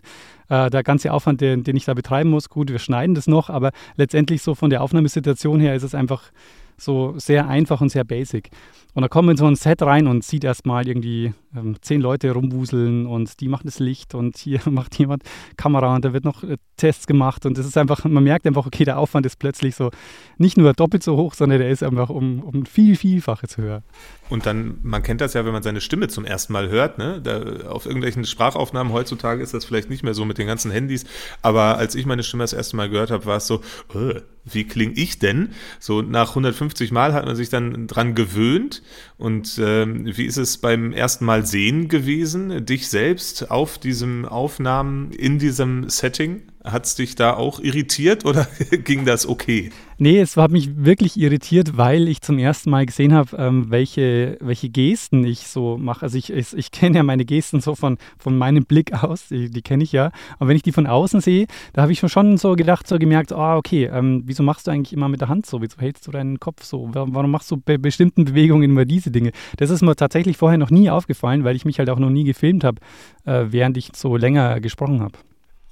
äh, 0.48 0.70
der 0.70 0.84
ganze 0.84 1.12
Aufwand, 1.12 1.40
den, 1.40 1.64
den 1.64 1.76
ich 1.76 1.84
da 1.84 1.94
betreiben 1.94 2.30
muss. 2.30 2.48
Gut, 2.48 2.70
wir 2.70 2.78
schneiden 2.78 3.16
das 3.16 3.26
noch, 3.26 3.50
aber 3.50 3.72
letztendlich 3.96 4.42
so 4.42 4.54
von 4.54 4.70
der 4.70 4.82
Aufnahmesituation 4.82 5.58
her 5.58 5.74
ist 5.74 5.82
es 5.82 5.96
einfach 5.96 6.30
so 6.76 7.14
sehr 7.18 7.48
einfach 7.48 7.80
und 7.80 7.90
sehr 7.90 8.04
basic. 8.04 8.50
Und 8.94 9.02
da 9.02 9.08
kommt 9.08 9.26
man 9.26 9.34
in 9.34 9.38
so 9.38 9.46
ein 9.46 9.56
Set 9.56 9.80
rein 9.80 10.06
und 10.06 10.22
sieht 10.22 10.44
erstmal 10.44 10.86
irgendwie 10.86 11.32
ähm, 11.56 11.76
zehn 11.80 12.02
Leute 12.02 12.30
rumwuseln 12.32 13.06
und 13.06 13.40
die 13.40 13.48
machen 13.48 13.62
das 13.64 13.78
Licht 13.78 14.14
und 14.14 14.36
hier 14.36 14.60
macht 14.70 14.98
jemand 14.98 15.22
Kamera 15.56 15.94
und 15.94 16.04
da 16.04 16.12
wird 16.12 16.24
noch 16.24 16.42
äh, 16.42 16.58
Tests 16.76 17.06
gemacht 17.06 17.46
und 17.46 17.56
das 17.56 17.64
ist 17.64 17.78
einfach, 17.78 18.04
man 18.04 18.22
merkt 18.22 18.46
einfach, 18.46 18.66
okay, 18.66 18.84
der 18.84 18.98
Aufwand 18.98 19.24
ist 19.24 19.38
plötzlich 19.38 19.76
so 19.76 19.90
nicht 20.36 20.58
nur 20.58 20.74
doppelt 20.74 21.02
so 21.02 21.16
hoch, 21.16 21.32
sondern 21.32 21.60
der 21.60 21.70
ist 21.70 21.82
einfach 21.82 22.10
um, 22.10 22.40
um 22.42 22.66
viel, 22.66 22.96
vielfaches 22.96 23.56
höher. 23.56 23.82
Und 24.28 24.44
dann, 24.44 24.78
man 24.82 25.02
kennt 25.02 25.22
das 25.22 25.32
ja, 25.32 25.44
wenn 25.46 25.52
man 25.52 25.62
seine 25.62 25.80
Stimme 25.80 26.08
zum 26.08 26.26
ersten 26.26 26.52
Mal 26.52 26.68
hört, 26.68 26.98
ne? 26.98 27.20
Da, 27.22 27.68
auf 27.68 27.86
irgendwelchen 27.86 28.24
Sprachaufnahmen 28.24 28.92
heutzutage 28.92 29.42
ist 29.42 29.54
das 29.54 29.64
vielleicht 29.64 29.88
nicht 29.88 30.02
mehr 30.02 30.14
so 30.14 30.24
mit 30.24 30.36
den 30.36 30.46
ganzen 30.46 30.70
Handys, 30.70 31.04
aber 31.40 31.78
als 31.78 31.94
ich 31.94 32.04
meine 32.04 32.22
Stimme 32.22 32.44
das 32.44 32.52
erste 32.52 32.76
Mal 32.76 32.90
gehört 32.90 33.10
habe, 33.10 33.24
war 33.24 33.36
es 33.38 33.46
so, 33.46 33.62
äh, 33.94 34.20
wie 34.44 34.64
klinge 34.64 34.94
ich 34.94 35.18
denn? 35.18 35.50
So 35.78 36.02
nach 36.02 36.30
150 36.30 36.90
Mal 36.90 37.12
hat 37.14 37.26
man 37.26 37.36
sich 37.36 37.48
dann 37.48 37.86
dran 37.86 38.14
gewöhnt 38.14 38.82
und 39.16 39.60
ähm, 39.62 40.06
wie 40.16 40.24
ist 40.24 40.36
es 40.36 40.58
beim 40.58 40.92
ersten 40.92 41.24
Mal 41.24 41.46
sehen 41.46 41.88
gewesen, 41.88 42.64
dich 42.66 42.88
selbst 42.88 43.50
auf 43.50 43.78
diesem 43.78 44.24
Aufnahmen 44.24 45.12
in 45.12 45.38
diesem 45.38 45.88
Setting? 45.88 46.42
Hat 46.64 46.86
es 46.86 46.94
dich 46.94 47.16
da 47.16 47.34
auch 47.34 47.58
irritiert 47.58 48.24
oder 48.24 48.46
ging 48.84 49.04
das 49.04 49.26
okay? 49.26 49.70
Nee, 49.98 50.20
es 50.20 50.36
hat 50.36 50.50
mich 50.50 50.84
wirklich 50.84 51.16
irritiert, 51.16 51.76
weil 51.76 52.08
ich 52.08 52.22
zum 52.22 52.38
ersten 52.38 52.70
Mal 52.70 52.86
gesehen 52.86 53.12
habe, 53.12 53.36
ähm, 53.36 53.66
welche, 53.68 54.36
welche 54.40 54.68
Gesten 54.68 55.24
ich 55.24 55.46
so 55.46 55.76
mache. 55.76 56.02
Also 56.02 56.18
ich, 56.18 56.32
ich, 56.32 56.56
ich 56.56 56.70
kenne 56.72 56.96
ja 56.96 57.02
meine 57.02 57.24
Gesten 57.24 57.60
so 57.60 57.74
von, 57.74 57.98
von 58.18 58.36
meinem 58.36 58.64
Blick 58.64 58.92
aus, 58.92 59.28
die, 59.28 59.50
die 59.50 59.62
kenne 59.62 59.84
ich 59.84 59.92
ja. 59.92 60.10
Und 60.38 60.48
wenn 60.48 60.56
ich 60.56 60.62
die 60.62 60.72
von 60.72 60.86
außen 60.86 61.20
sehe, 61.20 61.46
da 61.72 61.82
habe 61.82 61.92
ich 61.92 62.00
schon 62.00 62.36
so 62.36 62.54
gedacht, 62.54 62.86
so 62.86 62.98
gemerkt, 62.98 63.32
oh, 63.32 63.56
okay, 63.56 63.90
ähm, 63.92 64.22
wieso 64.26 64.42
machst 64.42 64.66
du 64.66 64.70
eigentlich 64.70 64.92
immer 64.92 65.08
mit 65.08 65.20
der 65.20 65.28
Hand 65.28 65.46
so? 65.46 65.62
Wieso 65.62 65.78
hältst 65.78 66.06
du 66.06 66.10
deinen 66.10 66.40
Kopf 66.40 66.64
so? 66.64 66.88
Warum 66.92 67.30
machst 67.30 67.50
du 67.50 67.56
bei 67.56 67.76
bestimmten 67.76 68.24
Bewegungen 68.24 68.70
immer 68.70 68.84
diese 68.84 69.10
Dinge? 69.10 69.32
Das 69.56 69.70
ist 69.70 69.82
mir 69.82 69.96
tatsächlich 69.96 70.36
vorher 70.36 70.58
noch 70.58 70.70
nie 70.70 70.90
aufgefallen, 70.90 71.44
weil 71.44 71.56
ich 71.56 71.64
mich 71.64 71.78
halt 71.78 71.90
auch 71.90 71.98
noch 71.98 72.10
nie 72.10 72.24
gefilmt 72.24 72.64
habe, 72.64 72.80
äh, 73.24 73.46
während 73.50 73.76
ich 73.76 73.90
so 73.94 74.16
länger 74.16 74.60
gesprochen 74.60 75.00
habe. 75.00 75.18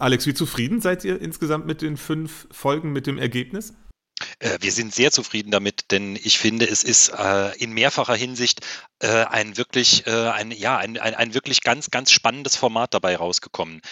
Alex, 0.00 0.26
wie 0.26 0.32
zufrieden 0.32 0.80
seid 0.80 1.04
ihr 1.04 1.20
insgesamt 1.20 1.66
mit 1.66 1.82
den 1.82 1.98
fünf 1.98 2.48
Folgen, 2.50 2.90
mit 2.90 3.06
dem 3.06 3.18
Ergebnis? 3.18 3.74
Äh, 4.38 4.56
wir 4.60 4.72
sind 4.72 4.94
sehr 4.94 5.10
zufrieden 5.10 5.50
damit, 5.50 5.90
denn 5.90 6.16
ich 6.16 6.38
finde, 6.38 6.66
es 6.66 6.82
ist 6.82 7.10
äh, 7.10 7.54
in 7.58 7.72
mehrfacher 7.72 8.14
Hinsicht 8.14 8.66
äh, 9.00 9.24
ein 9.24 9.58
wirklich, 9.58 10.06
äh, 10.06 10.30
ein, 10.30 10.52
ja, 10.52 10.78
ein, 10.78 10.98
ein, 10.98 11.14
ein, 11.14 11.34
wirklich 11.34 11.60
ganz, 11.60 11.90
ganz 11.90 12.12
spannendes 12.12 12.56
Format 12.56 12.94
dabei 12.94 13.14
rausgekommen. 13.16 13.82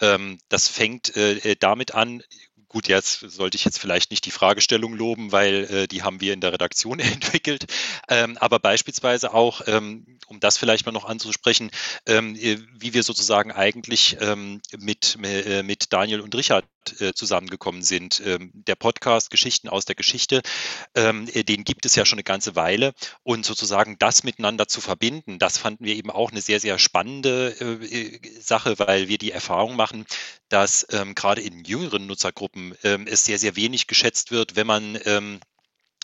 Ähm, 0.00 0.38
das 0.48 0.68
fängt 0.68 1.14
äh, 1.16 1.54
damit 1.60 1.94
an, 1.94 2.22
gut, 2.68 2.88
jetzt 2.88 3.20
sollte 3.20 3.56
ich 3.56 3.64
jetzt 3.64 3.78
vielleicht 3.78 4.10
nicht 4.10 4.26
die 4.26 4.30
Fragestellung 4.30 4.94
loben, 4.94 5.32
weil 5.32 5.64
äh, 5.64 5.88
die 5.88 6.02
haben 6.02 6.20
wir 6.20 6.32
in 6.34 6.40
der 6.40 6.52
Redaktion 6.52 6.98
entwickelt. 7.00 7.66
Ähm, 8.08 8.36
aber 8.38 8.58
beispielsweise 8.58 9.32
auch, 9.34 9.62
ähm, 9.66 10.18
um 10.26 10.40
das 10.40 10.58
vielleicht 10.58 10.86
mal 10.86 10.92
noch 10.92 11.06
anzusprechen, 11.06 11.70
ähm, 12.06 12.36
äh, 12.36 12.58
wie 12.78 12.94
wir 12.94 13.02
sozusagen 13.02 13.52
eigentlich 13.52 14.16
ähm, 14.20 14.60
mit, 14.76 15.18
äh, 15.22 15.62
mit 15.62 15.92
Daniel 15.92 16.20
und 16.20 16.34
Richard 16.34 16.64
äh, 17.00 17.12
zusammengekommen 17.12 17.82
sind. 17.82 18.22
Ähm, 18.24 18.50
der 18.52 18.74
Podcast 18.74 19.30
Geschichten 19.30 19.68
aus 19.68 19.84
der 19.84 19.94
Geschichte, 19.94 20.42
ähm, 20.94 21.28
äh, 21.32 21.44
den 21.44 21.64
gibt 21.64 21.86
es 21.86 21.94
ja 21.94 22.04
schon 22.04 22.16
eine 22.16 22.24
ganze 22.24 22.56
Weile. 22.56 22.92
Und 23.22 23.44
sozusagen 23.44 23.96
das 23.98 24.24
miteinander 24.24 24.68
zu 24.68 24.80
verbinden, 24.80 25.38
das 25.38 25.58
fanden 25.58 25.84
wir 25.84 25.94
eben 25.94 26.10
auch 26.10 26.30
eine 26.30 26.40
sehr, 26.40 26.60
sehr 26.60 26.78
spannende 26.78 27.50
äh, 27.60 28.40
Sache, 28.40 28.78
weil 28.78 29.08
wir 29.08 29.18
die 29.18 29.32
Erfahrung 29.32 29.76
machen, 29.76 30.06
dass 30.48 30.86
gerade 31.14 31.42
in 31.42 31.64
jüngeren 31.64 32.06
Nutzergruppen 32.06 32.57
ähm, 32.82 33.06
es 33.06 33.24
sehr, 33.24 33.38
sehr 33.38 33.56
wenig 33.56 33.86
geschätzt 33.86 34.30
wird, 34.30 34.56
wenn 34.56 34.66
man 34.66 34.98
ähm, 35.04 35.40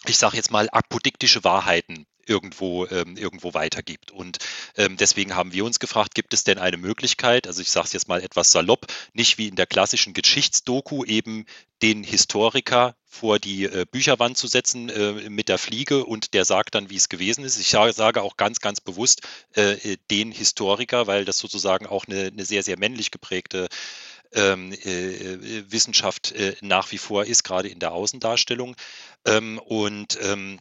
ich 0.07 0.19
sage 0.19 0.37
jetzt 0.37 0.51
mal, 0.51 0.69
apodiktische 0.71 1.45
Wahrheiten 1.45 2.07
irgendwo, 2.27 2.87
ähm, 2.87 3.17
irgendwo 3.19 3.53
weitergibt. 3.53 4.11
Und 4.11 4.39
ähm, 4.77 4.97
deswegen 4.97 5.35
haben 5.35 5.53
wir 5.53 5.65
uns 5.65 5.79
gefragt, 5.79 6.15
gibt 6.15 6.33
es 6.33 6.43
denn 6.43 6.59
eine 6.59 6.79
Möglichkeit, 6.79 7.47
also 7.47 7.61
ich 7.61 7.71
sage 7.71 7.87
es 7.87 7.93
jetzt 7.93 8.09
mal 8.09 8.23
etwas 8.23 8.51
salopp, 8.51 8.87
nicht 9.13 9.37
wie 9.37 9.49
in 9.49 9.57
der 9.57 9.67
klassischen 9.67 10.15
Geschichtsdoku 10.15 11.05
eben 11.05 11.45
den 11.83 12.03
Historiker 12.03 12.97
vor 13.05 13.39
die 13.39 13.65
äh, 13.65 13.85
Bücherwand 13.91 14.39
zu 14.39 14.47
setzen 14.47 14.89
äh, 14.89 15.29
mit 15.29 15.51
der 15.51 15.59
Fliege 15.59 16.07
und 16.07 16.33
der 16.33 16.47
sagt 16.47 16.75
dann, 16.75 16.89
wie 16.89 16.97
es 16.97 17.11
gewesen 17.11 17.45
ist. 17.45 17.59
Ich 17.59 17.69
sage, 17.69 17.93
sage 17.93 18.23
auch 18.23 18.39
ganz, 18.39 18.61
ganz 18.61 18.81
bewusst 18.81 19.21
äh, 19.55 19.73
äh 19.73 19.97
den 20.11 20.33
Historiker, 20.33 21.07
weil 21.07 21.27
das 21.27 21.39
sozusagen 21.39 21.87
auch 21.87 22.07
eine, 22.07 22.29
eine 22.29 22.45
sehr, 22.47 22.63
sehr 22.63 22.79
männlich 22.79 23.11
geprägte 23.11 23.69
ähm, 24.35 24.73
äh, 24.73 25.71
Wissenschaft 25.71 26.33
äh, 26.33 26.57
nach 26.61 26.93
wie 26.93 26.99
vor 26.99 27.25
ist, 27.25 27.45
gerade 27.45 27.69
in 27.69 27.79
der 27.79 27.93
Außendarstellung. 27.93 28.77
Ähm, 29.27 29.59
und 29.59 30.19
ähm, 30.23 30.59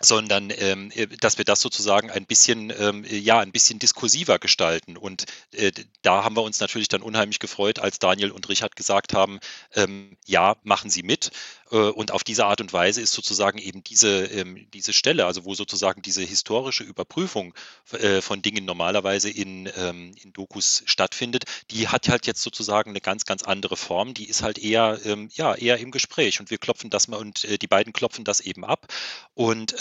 sondern 0.00 0.52
ähm, 0.56 0.92
äh, 0.94 1.06
dass 1.06 1.38
wir 1.38 1.44
das 1.44 1.60
sozusagen 1.60 2.10
ein 2.10 2.26
bisschen, 2.26 2.72
ähm, 2.78 3.04
ja, 3.08 3.40
ein 3.40 3.52
bisschen 3.52 3.78
diskursiver 3.78 4.38
gestalten. 4.38 4.96
Und 4.96 5.24
äh, 5.52 5.72
da 6.02 6.24
haben 6.24 6.36
wir 6.36 6.42
uns 6.42 6.60
natürlich 6.60 6.88
dann 6.88 7.02
unheimlich 7.02 7.38
gefreut, 7.40 7.78
als 7.78 7.98
Daniel 7.98 8.30
und 8.30 8.48
Richard 8.48 8.76
gesagt 8.76 9.12
haben, 9.12 9.40
ähm, 9.74 10.16
ja, 10.24 10.56
machen 10.62 10.90
Sie 10.90 11.02
mit. 11.02 11.30
Äh, 11.70 11.76
und 11.76 12.12
auf 12.12 12.24
diese 12.24 12.46
Art 12.46 12.60
und 12.60 12.72
Weise 12.72 13.00
ist 13.00 13.12
sozusagen 13.12 13.58
eben 13.58 13.82
diese, 13.84 14.24
ähm, 14.26 14.66
diese 14.72 14.92
Stelle, 14.92 15.26
also 15.26 15.44
wo 15.44 15.54
sozusagen 15.54 16.02
diese 16.02 16.22
historische 16.22 16.84
Überprüfung 16.84 17.54
äh, 17.92 18.20
von 18.20 18.42
Dingen 18.42 18.64
normalerweise 18.64 19.30
in, 19.30 19.70
ähm, 19.76 20.14
in 20.22 20.32
Dokus 20.32 20.82
stattfindet, 20.86 21.44
die 21.70 21.88
hat 21.88 22.08
halt 22.08 22.26
jetzt 22.26 22.42
sozusagen 22.42 22.90
eine 22.90 23.00
ganz, 23.00 23.24
ganz 23.24 23.42
andere 23.42 23.76
Form. 23.76 24.14
Die 24.14 24.28
ist 24.28 24.42
halt 24.42 24.58
eher, 24.58 24.98
ähm, 25.04 25.28
ja, 25.32 25.54
eher 25.54 25.78
im 25.78 25.90
Gespräch 25.90 26.40
und 26.40 26.50
wir 26.50 26.58
klopfen 26.58 26.90
das 26.90 27.08
mal 27.08 27.18
und 27.18 27.44
äh, 27.44 27.58
die 27.58 27.66
beiden 27.66 27.92
klopfen 27.92 28.24
das 28.24 28.40
eben 28.40 28.64
ab 28.64 28.86
und 29.34 29.76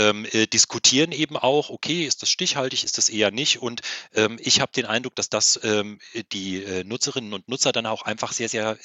diskutieren 0.54 1.12
eben 1.12 1.38
auch, 1.38 1.70
okay, 1.70 2.06
ist 2.06 2.22
das 2.22 2.30
stichhaltig, 2.30 2.84
ist 2.84 2.98
das 2.98 3.10
eher 3.10 3.32
nicht 3.32 3.62
und 3.62 3.82
ich 4.40 4.62
habe 4.62 4.72
den 4.72 4.86
Eindruck, 4.86 5.16
dass 5.16 5.30
das 5.30 5.60
die 6.32 6.84
Nutzerinnen 6.86 7.34
und 7.34 7.48
Nutzer 7.48 7.72
dann 7.72 7.86
auch 7.86 8.04
einfach 8.04 8.34
sehr, 8.34 8.50
sehr 8.50 8.78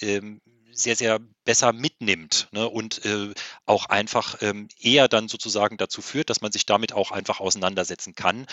sehr, 0.73 0.97
sehr 0.97 1.21
besser 1.45 1.73
mitnimmt 1.73 2.49
ne, 2.53 2.69
und 2.69 3.05
äh, 3.05 3.33
auch 3.67 3.87
einfach 3.87 4.41
ähm, 4.43 4.69
eher 4.81 5.09
dann 5.09 5.29
sozusagen 5.29 5.77
dazu 5.77 6.03
führt, 6.03 6.31
dass 6.31 6.41
man 6.41 6.53
sich 6.53 6.67
damit 6.67 6.93
auch 6.93 7.11
einfach 7.11 7.41
auseinandersetzen 7.41 8.15
kann 8.15 8.47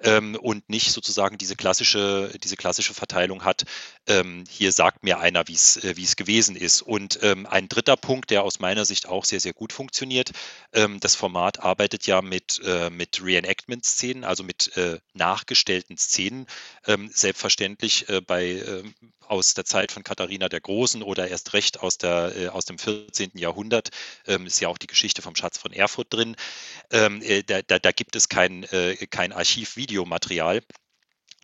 ähm, 0.00 0.36
und 0.36 0.68
nicht 0.68 0.92
sozusagen 0.92 1.38
diese 1.38 1.56
klassische, 1.56 2.32
diese 2.42 2.56
klassische 2.56 2.94
Verteilung 2.94 3.44
hat, 3.44 3.64
ähm, 4.06 4.44
hier 4.48 4.72
sagt 4.72 5.02
mir 5.02 5.18
einer, 5.18 5.48
wie 5.48 5.54
es 5.54 5.76
äh, 5.76 5.94
es 6.00 6.16
gewesen 6.16 6.56
ist. 6.56 6.82
Und 6.82 7.18
ähm, 7.22 7.46
ein 7.46 7.68
dritter 7.68 7.96
Punkt, 7.96 8.30
der 8.30 8.44
aus 8.44 8.60
meiner 8.60 8.84
Sicht 8.84 9.08
auch 9.08 9.24
sehr, 9.24 9.40
sehr 9.40 9.52
gut 9.52 9.72
funktioniert, 9.72 10.30
ähm, 10.72 11.00
das 11.00 11.14
Format 11.14 11.60
arbeitet 11.60 12.06
ja 12.06 12.22
mit, 12.22 12.60
äh, 12.64 12.90
mit 12.90 13.22
Reenactment-Szenen, 13.22 14.24
also 14.24 14.44
mit 14.44 14.76
äh, 14.76 14.98
nachgestellten 15.14 15.98
Szenen, 15.98 16.46
ähm, 16.86 17.10
selbstverständlich 17.12 18.08
äh, 18.08 18.20
bei 18.20 18.62
aus 19.28 19.54
der 19.54 19.64
Zeit 19.64 19.92
von 19.92 20.04
Katharina 20.04 20.48
der 20.48 20.60
Großen 20.60 21.02
oder 21.02 21.28
erst 21.28 21.52
recht 21.52 21.80
aus, 21.80 21.98
der, 21.98 22.35
äh, 22.36 22.48
aus 22.48 22.64
dem 22.64 22.78
14. 22.78 23.32
Jahrhundert. 23.34 23.90
Ähm, 24.26 24.46
ist 24.46 24.60
ja 24.60 24.68
auch 24.68 24.78
die 24.78 24.86
Geschichte 24.86 25.22
vom 25.22 25.36
Schatz 25.36 25.58
von 25.58 25.72
Erfurt 25.72 26.12
drin. 26.12 26.36
Ähm, 26.90 27.22
äh, 27.22 27.42
da, 27.42 27.62
da, 27.62 27.78
da, 27.78 27.92
gibt 27.92 28.16
es 28.16 28.28
kein, 28.28 28.64
äh, 28.64 28.96
kein 29.10 29.32
Archiv-Videomaterial. 29.32 30.62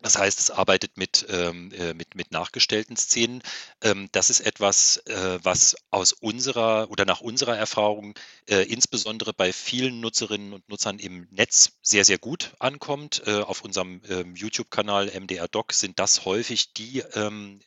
Das 0.03 0.17
heißt, 0.17 0.37
es 0.37 0.51
arbeitet 0.51 0.97
mit, 0.97 1.25
ähm, 1.29 1.71
äh, 1.71 1.93
mit, 1.93 2.13
mit 2.15 2.29
nachgestellten 2.29 2.97
Szenen. 2.97 3.41
Ähm, 3.81 4.09
das 4.11 4.29
ist 4.29 4.41
etwas, 4.41 4.97
äh, 5.07 5.39
was 5.41 5.77
aus 5.91 6.11
unserer 6.11 6.91
oder 6.91 7.05
nach 7.05 7.21
unserer 7.21 7.57
Erfahrung 7.57 8.13
äh, 8.49 8.63
insbesondere 8.63 9.33
bei 9.33 9.53
vielen 9.53 10.01
Nutzerinnen 10.01 10.51
und 10.51 10.67
Nutzern 10.67 10.99
im 10.99 11.27
Netz 11.31 11.71
sehr, 11.81 12.03
sehr 12.03 12.17
gut 12.17 12.51
ankommt. 12.59 13.23
Äh, 13.25 13.39
auf 13.39 13.61
unserem 13.61 14.01
ähm, 14.09 14.35
YouTube-Kanal 14.35 15.09
MDR 15.17 15.47
Doc 15.47 15.71
sind 15.71 15.97
das 15.99 16.25
häufig 16.25 16.73
die 16.73 16.99
ähm, 17.13 17.61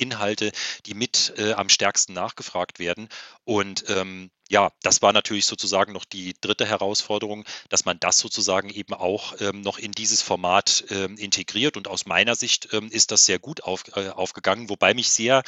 Inhalte, 0.00 0.52
die 0.86 0.94
mit 0.94 1.34
äh, 1.36 1.52
am 1.52 1.68
stärksten 1.68 2.12
nachgefragt 2.12 2.78
werden. 2.78 3.08
Und 3.44 3.84
ähm, 3.88 4.30
ja, 4.48 4.72
das 4.82 5.00
war 5.00 5.12
natürlich 5.12 5.46
sozusagen 5.46 5.92
noch 5.92 6.04
die 6.04 6.34
dritte 6.40 6.66
Herausforderung, 6.66 7.44
dass 7.68 7.84
man 7.84 8.00
das 8.00 8.18
sozusagen 8.18 8.68
eben 8.70 8.94
auch 8.94 9.40
ähm, 9.40 9.60
noch 9.60 9.78
in 9.78 9.92
dieses 9.92 10.22
Format 10.22 10.84
ähm, 10.90 11.16
integriert. 11.16 11.76
Und 11.76 11.86
aus 11.86 12.06
meiner 12.06 12.34
Sicht 12.34 12.68
ähm, 12.72 12.88
ist 12.90 13.12
das 13.12 13.26
sehr 13.26 13.38
gut 13.38 13.62
auf, 13.62 13.84
äh, 13.94 14.08
aufgegangen, 14.08 14.68
wobei 14.68 14.92
mich 14.94 15.10
sehr 15.10 15.42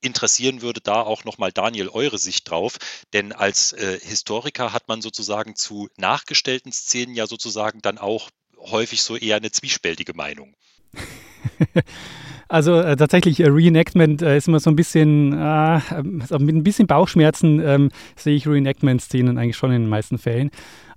interessieren 0.00 0.62
würde 0.62 0.80
da 0.80 1.02
auch 1.02 1.24
nochmal 1.24 1.52
Daniel 1.52 1.88
eure 1.88 2.18
Sicht 2.18 2.48
drauf, 2.48 2.76
denn 3.12 3.32
als 3.32 3.72
äh, 3.72 3.98
Historiker 4.02 4.72
hat 4.72 4.88
man 4.88 5.02
sozusagen 5.02 5.56
zu 5.56 5.88
nachgestellten 5.96 6.72
Szenen 6.72 7.14
ja 7.14 7.26
sozusagen 7.26 7.80
dann 7.82 7.98
auch 7.98 8.30
häufig 8.58 9.02
so 9.02 9.16
eher 9.16 9.36
eine 9.36 9.50
zwiespältige 9.50 10.14
Meinung. 10.14 10.54
Also 12.48 12.78
äh, 12.80 12.96
tatsächlich, 12.96 13.40
äh, 13.40 13.48
Reenactment 13.48 14.22
äh, 14.22 14.36
ist 14.36 14.48
immer 14.48 14.60
so 14.60 14.70
ein 14.70 14.76
bisschen, 14.76 15.34
also 15.34 16.38
mit 16.38 16.54
ein 16.54 16.62
bisschen 16.62 16.86
Bauchschmerzen 16.86 17.60
ähm, 17.60 17.90
sehe 18.14 18.36
ich 18.36 18.46
Reenactment-Szenen 18.46 19.36
eigentlich 19.38 19.56
schon 19.56 19.72
in 19.72 19.82
den 19.82 19.88
meisten 19.88 20.18
Fällen. 20.18 20.50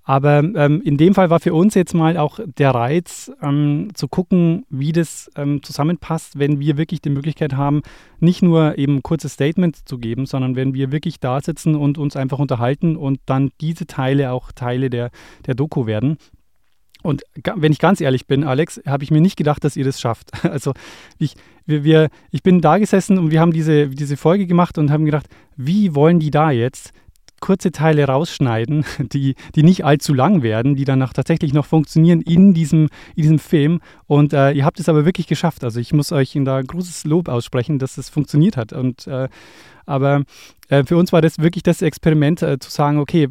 Aber 0.10 0.40
ähm, 0.40 0.82
in 0.82 0.98
dem 0.98 1.14
Fall 1.14 1.30
war 1.30 1.40
für 1.40 1.54
uns 1.54 1.76
jetzt 1.76 1.94
mal 1.94 2.18
auch 2.18 2.40
der 2.58 2.72
Reiz, 2.72 3.32
ähm, 3.44 3.90
zu 3.94 4.08
gucken, 4.08 4.66
wie 4.72 4.92
das 4.92 5.30
ähm, 5.36 5.62
zusammenpasst, 5.62 6.40
wenn 6.40 6.60
wir 6.60 6.78
wirklich 6.78 7.00
die 7.02 7.12
Möglichkeit 7.12 7.54
haben, 7.54 7.84
nicht 8.20 8.42
nur 8.42 8.80
eben 8.80 9.04
kurze 9.04 9.30
Statements 9.30 9.86
zu 9.86 10.00
geben, 10.00 10.26
sondern 10.26 10.56
wenn 10.56 10.74
wir 10.74 10.92
wirklich 10.92 11.20
da 11.20 11.40
sitzen 11.42 11.76
und 11.76 12.00
uns 12.00 12.16
einfach 12.16 12.40
unterhalten 12.40 12.96
und 12.96 13.20
dann 13.28 13.52
diese 13.62 13.86
Teile 13.86 14.32
auch 14.32 14.52
Teile 14.52 14.90
der, 14.90 15.12
der 15.46 15.54
Doku 15.54 15.86
werden. 15.86 16.18
Und 17.02 17.24
wenn 17.56 17.72
ich 17.72 17.80
ganz 17.80 18.02
ehrlich 18.02 18.28
bin, 18.28 18.44
Alex, 18.44 18.82
habe 18.86 19.04
ich 19.04 19.12
mir 19.12 19.22
nicht 19.22 19.38
gedacht, 19.38 19.64
dass 19.64 19.78
ihr 19.78 19.86
das 19.86 20.00
schafft. 20.00 20.32
Also 20.50 20.74
ich, 21.18 21.36
wir, 21.66 21.84
wir, 21.84 22.10
ich 22.32 22.44
bin 22.44 22.62
da 22.62 22.78
gesessen 22.78 23.18
und 23.18 23.32
wir 23.32 23.40
haben 23.40 23.54
diese, 23.54 23.88
diese 23.88 24.18
Folge 24.18 24.48
gemacht 24.48 24.78
und 24.78 24.92
haben 24.92 25.06
gedacht, 25.06 25.28
wie 25.56 25.96
wollen 25.96 26.20
die 26.20 26.32
da 26.32 26.52
jetzt 26.52 26.92
kurze 27.40 27.72
Teile 27.72 28.06
rausschneiden, 28.06 28.86
die, 29.00 29.36
die 29.56 29.64
nicht 29.64 29.86
allzu 29.86 30.14
lang 30.14 30.42
werden, 30.42 30.76
die 30.76 30.86
dann 30.86 31.02
auch 31.02 31.14
tatsächlich 31.14 31.54
noch 31.54 31.66
funktionieren 31.66 32.22
in 32.22 32.54
diesem, 32.54 32.90
in 33.16 33.24
diesem 33.24 33.40
Film. 33.40 33.82
Und 34.08 34.34
äh, 34.34 34.52
ihr 34.52 34.66
habt 34.66 34.80
es 34.80 34.90
aber 34.90 35.06
wirklich 35.06 35.28
geschafft. 35.28 35.64
Also 35.64 35.80
ich 35.80 35.94
muss 35.94 36.12
euch 36.12 36.38
da 36.44 36.62
großes 36.62 37.06
Lob 37.06 37.30
aussprechen, 37.30 37.80
dass 37.80 37.98
es 37.98 38.10
funktioniert 38.10 38.58
hat. 38.58 38.74
Und 38.74 39.08
äh, 39.08 39.30
aber 39.90 40.24
äh, 40.68 40.84
für 40.84 40.98
uns 40.98 41.12
war 41.12 41.22
das 41.22 41.40
wirklich 41.40 41.64
das 41.64 41.82
Experiment, 41.82 42.44
äh, 42.44 42.60
zu 42.60 42.70
sagen, 42.70 43.00
okay, 43.00 43.30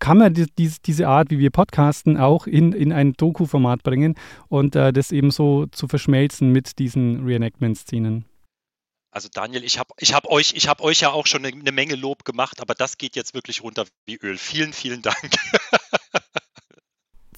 kann 0.00 0.18
man 0.18 0.34
die, 0.34 0.46
die, 0.58 0.68
diese 0.84 1.06
Art, 1.06 1.30
wie 1.30 1.38
wir 1.38 1.50
podcasten, 1.50 2.16
auch 2.16 2.48
in, 2.48 2.72
in 2.72 2.92
ein 2.92 3.12
Doku-Format 3.12 3.84
bringen 3.84 4.16
und 4.48 4.74
äh, 4.74 4.92
das 4.92 5.12
eben 5.12 5.30
so 5.30 5.66
zu 5.66 5.86
verschmelzen 5.86 6.50
mit 6.50 6.80
diesen 6.80 7.24
Reenactment-Szenen. 7.24 8.24
Also 9.12 9.28
Daniel, 9.32 9.64
ich 9.64 9.78
habe 9.78 9.92
ich 9.98 10.14
hab 10.14 10.26
euch, 10.26 10.52
hab 10.68 10.80
euch 10.80 11.00
ja 11.00 11.10
auch 11.10 11.26
schon 11.26 11.44
eine, 11.44 11.56
eine 11.56 11.72
Menge 11.72 11.96
Lob 11.96 12.24
gemacht, 12.24 12.60
aber 12.60 12.74
das 12.74 12.96
geht 12.96 13.16
jetzt 13.16 13.34
wirklich 13.34 13.62
runter 13.62 13.84
wie 14.06 14.16
Öl. 14.16 14.38
Vielen, 14.38 14.72
vielen 14.72 15.02
Dank. 15.02 15.16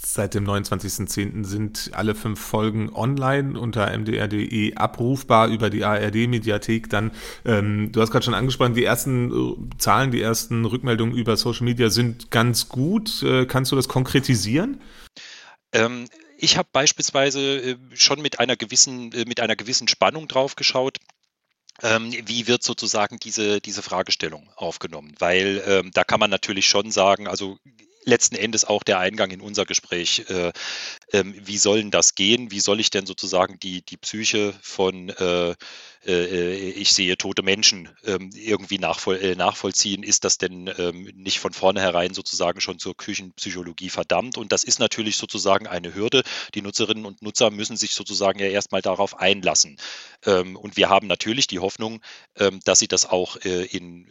Seit 0.04 0.34
dem 0.34 0.46
29.10. 0.46 1.44
sind 1.46 1.90
alle 1.94 2.14
fünf 2.14 2.38
Folgen 2.38 2.92
online 2.92 3.58
unter 3.58 3.96
mdr.de 3.96 4.74
abrufbar 4.74 5.48
über 5.48 5.70
die 5.70 5.84
ARD-Mediathek. 5.84 6.90
Dann, 6.90 7.12
ähm, 7.46 7.92
du 7.92 8.02
hast 8.02 8.10
gerade 8.10 8.24
schon 8.24 8.34
angesprochen, 8.34 8.74
die 8.74 8.84
ersten 8.84 9.30
äh, 9.30 9.78
Zahlen, 9.78 10.10
die 10.10 10.20
ersten 10.20 10.66
Rückmeldungen 10.66 11.16
über 11.16 11.38
Social 11.38 11.64
Media 11.64 11.88
sind 11.88 12.30
ganz 12.30 12.68
gut. 12.68 13.22
Äh, 13.22 13.46
kannst 13.46 13.72
du 13.72 13.76
das 13.76 13.88
konkretisieren? 13.88 14.82
Ähm, 15.72 16.06
ich 16.36 16.58
habe 16.58 16.68
beispielsweise 16.72 17.40
äh, 17.40 17.76
schon 17.94 18.20
mit 18.20 18.40
einer 18.40 18.56
gewissen, 18.56 19.12
äh, 19.12 19.24
mit 19.24 19.40
einer 19.40 19.56
gewissen 19.56 19.88
Spannung 19.88 20.28
drauf 20.28 20.56
geschaut. 20.56 20.98
Ähm, 21.82 22.12
wie 22.26 22.46
wird 22.46 22.62
sozusagen 22.62 23.18
diese, 23.18 23.60
diese 23.60 23.82
Fragestellung 23.82 24.48
aufgenommen? 24.56 25.14
Weil 25.18 25.62
ähm, 25.66 25.90
da 25.92 26.04
kann 26.04 26.20
man 26.20 26.30
natürlich 26.30 26.66
schon 26.66 26.90
sagen, 26.90 27.28
also 27.28 27.58
letzten 28.04 28.36
Endes 28.36 28.64
auch 28.64 28.82
der 28.82 28.98
Eingang 28.98 29.30
in 29.30 29.40
unser 29.40 29.64
Gespräch. 29.64 30.24
Äh, 30.28 30.52
äh, 31.12 31.24
wie 31.24 31.58
soll 31.58 31.78
denn 31.78 31.90
das 31.90 32.14
gehen? 32.14 32.50
Wie 32.50 32.60
soll 32.60 32.80
ich 32.80 32.90
denn 32.90 33.06
sozusagen 33.06 33.58
die, 33.60 33.82
die 33.82 33.96
Psyche 33.96 34.54
von, 34.62 35.10
äh, 35.10 35.54
ich 36.04 36.92
sehe 36.92 37.16
tote 37.16 37.42
Menschen 37.42 37.88
ähm, 38.04 38.30
irgendwie 38.34 38.78
nachvoll, 38.78 39.16
äh, 39.16 39.34
nachvollziehen. 39.36 40.02
Ist 40.02 40.24
das 40.24 40.38
denn 40.38 40.72
ähm, 40.78 41.10
nicht 41.14 41.38
von 41.38 41.52
vornherein 41.52 42.14
sozusagen 42.14 42.60
schon 42.60 42.78
zur 42.78 42.96
Küchenpsychologie 42.96 43.90
verdammt? 43.90 44.36
Und 44.36 44.50
das 44.52 44.64
ist 44.64 44.80
natürlich 44.80 45.16
sozusagen 45.16 45.66
eine 45.66 45.94
Hürde. 45.94 46.22
Die 46.54 46.62
Nutzerinnen 46.62 47.04
und 47.04 47.22
Nutzer 47.22 47.50
müssen 47.50 47.76
sich 47.76 47.94
sozusagen 47.94 48.40
ja 48.40 48.46
erstmal 48.46 48.82
darauf 48.82 49.20
einlassen. 49.20 49.76
Ähm, 50.26 50.56
und 50.56 50.76
wir 50.76 50.88
haben 50.88 51.06
natürlich 51.06 51.46
die 51.46 51.58
Hoffnung, 51.60 52.00
dass 52.64 52.78
sie 52.78 52.88
das 52.88 53.06
auch 53.06 53.36
äh, 53.44 53.64
in 53.66 54.06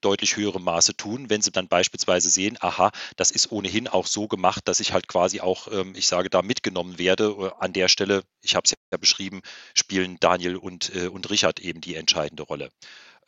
deutlich 0.00 0.36
höherem 0.36 0.62
Maße 0.64 0.96
tun, 0.96 1.30
wenn 1.30 1.40
sie 1.40 1.50
dann 1.50 1.68
beispielsweise 1.68 2.28
sehen, 2.28 2.58
aha, 2.60 2.90
das 3.16 3.30
ist 3.30 3.50
ohnehin 3.52 3.88
auch 3.88 4.06
so 4.06 4.28
gemacht, 4.28 4.68
dass 4.68 4.80
ich 4.80 4.92
halt 4.92 5.08
quasi 5.08 5.40
auch, 5.40 5.68
ich 5.94 6.06
sage, 6.06 6.30
da 6.30 6.42
mitgenommen 6.42 6.98
werde. 6.98 7.24
Äh, 7.24 7.50
an 7.58 7.72
der 7.72 7.88
Stelle, 7.88 8.22
ich 8.42 8.54
habe 8.54 8.64
es 8.64 8.74
ja 8.92 8.98
beschrieben, 8.98 9.42
spielen 9.74 10.18
Daniel 10.20 10.56
und, 10.56 10.94
äh, 10.94 11.08
und 11.24 11.30
Richard 11.30 11.60
eben 11.60 11.80
die 11.80 11.94
entscheidende 11.94 12.42
Rolle. 12.42 12.70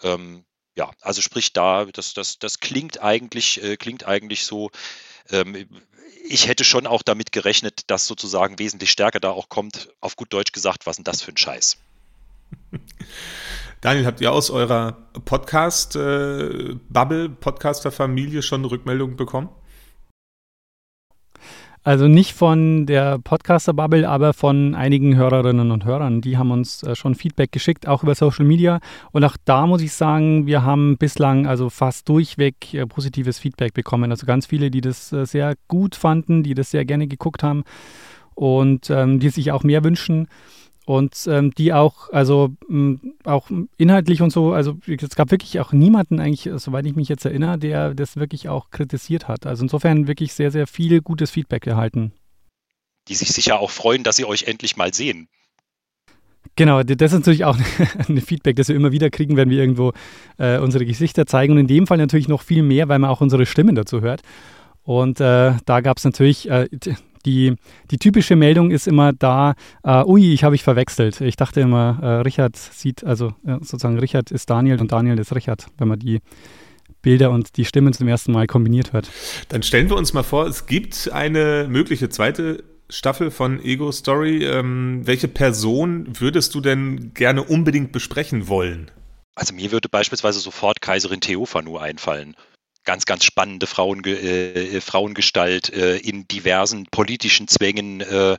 Ähm, 0.02 0.44
ja, 0.76 0.90
also 1.00 1.22
sprich 1.22 1.52
da, 1.52 1.86
das, 1.86 2.14
das, 2.14 2.38
das 2.38 2.60
klingt 2.60 3.02
eigentlich, 3.02 3.62
äh, 3.62 3.76
klingt 3.76 4.06
eigentlich 4.06 4.44
so. 4.44 4.70
Ähm, 5.30 5.68
ich 6.28 6.48
hätte 6.48 6.64
schon 6.64 6.86
auch 6.86 7.02
damit 7.02 7.32
gerechnet, 7.32 7.90
dass 7.90 8.06
sozusagen 8.06 8.58
wesentlich 8.58 8.90
stärker 8.90 9.20
da 9.20 9.30
auch 9.30 9.48
kommt, 9.48 9.88
auf 10.00 10.16
gut 10.16 10.32
Deutsch 10.32 10.52
gesagt, 10.52 10.86
was 10.86 10.96
denn 10.96 11.04
das 11.04 11.22
für 11.22 11.32
ein 11.32 11.36
Scheiß? 11.36 11.78
Daniel, 13.80 14.06
habt 14.06 14.20
ihr 14.20 14.32
aus 14.32 14.50
eurer 14.50 14.92
Podcast-Bubble, 15.24 17.24
äh, 17.24 17.28
Podcaster-Familie 17.28 18.42
schon 18.42 18.64
Rückmeldungen 18.64 19.16
bekommen? 19.16 19.48
Also 21.86 22.08
nicht 22.08 22.32
von 22.32 22.84
der 22.84 23.20
Podcaster-Bubble, 23.20 24.08
aber 24.08 24.32
von 24.32 24.74
einigen 24.74 25.14
Hörerinnen 25.14 25.70
und 25.70 25.84
Hörern. 25.84 26.20
Die 26.20 26.36
haben 26.36 26.50
uns 26.50 26.82
äh, 26.82 26.96
schon 26.96 27.14
Feedback 27.14 27.52
geschickt, 27.52 27.86
auch 27.86 28.02
über 28.02 28.16
Social 28.16 28.44
Media. 28.44 28.80
Und 29.12 29.22
auch 29.22 29.36
da 29.44 29.68
muss 29.68 29.82
ich 29.82 29.92
sagen, 29.92 30.48
wir 30.48 30.64
haben 30.64 30.98
bislang 30.98 31.46
also 31.46 31.70
fast 31.70 32.08
durchweg 32.08 32.74
äh, 32.74 32.86
positives 32.86 33.38
Feedback 33.38 33.72
bekommen. 33.72 34.10
Also 34.10 34.26
ganz 34.26 34.46
viele, 34.46 34.72
die 34.72 34.80
das 34.80 35.12
äh, 35.12 35.26
sehr 35.26 35.54
gut 35.68 35.94
fanden, 35.94 36.42
die 36.42 36.54
das 36.54 36.72
sehr 36.72 36.84
gerne 36.84 37.06
geguckt 37.06 37.44
haben 37.44 37.62
und 38.34 38.90
ähm, 38.90 39.20
die 39.20 39.28
sich 39.28 39.52
auch 39.52 39.62
mehr 39.62 39.84
wünschen 39.84 40.26
und 40.86 41.26
ähm, 41.26 41.50
die 41.50 41.72
auch, 41.72 42.12
also 42.12 42.50
mh, 42.68 43.00
auch 43.24 43.50
inhaltlich 43.76 44.22
und 44.22 44.30
so, 44.30 44.52
also 44.52 44.78
es 44.86 45.16
gab 45.16 45.32
wirklich 45.32 45.58
auch 45.58 45.72
niemanden 45.72 46.20
eigentlich, 46.20 46.48
soweit 46.62 46.86
ich 46.86 46.94
mich 46.94 47.08
jetzt 47.08 47.24
erinnere, 47.24 47.58
der 47.58 47.92
das 47.92 48.16
wirklich 48.16 48.48
auch 48.48 48.70
kritisiert 48.70 49.26
hat. 49.26 49.46
Also 49.46 49.64
insofern 49.64 50.06
wirklich 50.06 50.32
sehr, 50.32 50.52
sehr 50.52 50.68
viel 50.68 51.00
gutes 51.02 51.32
Feedback 51.32 51.66
erhalten. 51.66 52.12
Die 53.08 53.16
sich 53.16 53.30
sicher 53.32 53.58
auch 53.58 53.72
freuen, 53.72 54.04
dass 54.04 54.14
sie 54.14 54.24
euch 54.24 54.44
endlich 54.44 54.76
mal 54.76 54.94
sehen. 54.94 55.28
Genau, 56.54 56.84
das 56.84 57.12
ist 57.12 57.18
natürlich 57.18 57.44
auch 57.44 57.58
ein 58.08 58.20
Feedback, 58.20 58.54
das 58.54 58.68
wir 58.68 58.76
immer 58.76 58.92
wieder 58.92 59.10
kriegen, 59.10 59.36
wenn 59.36 59.50
wir 59.50 59.58
irgendwo 59.58 59.92
äh, 60.38 60.58
unsere 60.58 60.86
Gesichter 60.86 61.26
zeigen. 61.26 61.52
Und 61.52 61.58
in 61.58 61.66
dem 61.66 61.88
Fall 61.88 61.98
natürlich 61.98 62.28
noch 62.28 62.42
viel 62.42 62.62
mehr, 62.62 62.88
weil 62.88 63.00
man 63.00 63.10
auch 63.10 63.20
unsere 63.20 63.44
Stimmen 63.44 63.74
dazu 63.74 64.02
hört. 64.02 64.22
Und 64.84 65.20
äh, 65.20 65.54
da 65.64 65.80
gab 65.80 65.98
es 65.98 66.04
natürlich, 66.04 66.48
äh, 66.48 66.68
die, 67.26 67.56
die 67.90 67.98
typische 67.98 68.36
Meldung 68.36 68.70
ist 68.70 68.86
immer 68.86 69.12
da, 69.12 69.54
äh, 69.82 70.04
ui, 70.04 70.32
ich 70.32 70.44
habe 70.44 70.54
ich 70.54 70.62
verwechselt. 70.62 71.20
Ich 71.20 71.36
dachte 71.36 71.60
immer, 71.60 71.98
äh, 72.00 72.06
Richard 72.22 72.56
sieht, 72.56 73.04
also 73.04 73.28
äh, 73.46 73.58
sozusagen 73.60 73.98
Richard 73.98 74.30
ist 74.30 74.48
Daniel 74.48 74.80
und 74.80 74.92
Daniel 74.92 75.18
ist 75.18 75.34
Richard, 75.34 75.66
wenn 75.76 75.88
man 75.88 75.98
die 75.98 76.20
Bilder 77.02 77.30
und 77.30 77.56
die 77.56 77.64
Stimmen 77.64 77.92
zum 77.92 78.08
ersten 78.08 78.32
Mal 78.32 78.46
kombiniert 78.46 78.92
hört. 78.92 79.10
Dann 79.48 79.62
stellen 79.62 79.90
wir 79.90 79.96
uns 79.96 80.12
mal 80.12 80.22
vor, 80.22 80.46
es 80.46 80.66
gibt 80.66 81.10
eine 81.12 81.66
mögliche 81.68 82.08
zweite 82.08 82.64
Staffel 82.88 83.30
von 83.30 83.62
Ego 83.62 83.92
Story. 83.92 84.44
Ähm, 84.44 85.02
welche 85.04 85.28
Person 85.28 86.08
würdest 86.18 86.54
du 86.54 86.60
denn 86.60 87.12
gerne 87.14 87.42
unbedingt 87.42 87.92
besprechen 87.92 88.48
wollen? 88.48 88.90
Also 89.34 89.54
mir 89.54 89.70
würde 89.72 89.88
beispielsweise 89.88 90.40
sofort 90.40 90.80
Kaiserin 90.80 91.20
Theophanu 91.20 91.76
einfallen 91.76 92.34
ganz, 92.86 93.04
ganz 93.04 93.24
spannende 93.24 93.66
Frauen, 93.66 94.02
äh, 94.04 94.80
Frauengestalt 94.80 95.70
äh, 95.70 95.98
in 95.98 96.26
diversen 96.26 96.86
politischen 96.86 97.48
Zwängen. 97.48 98.00
Äh, 98.00 98.38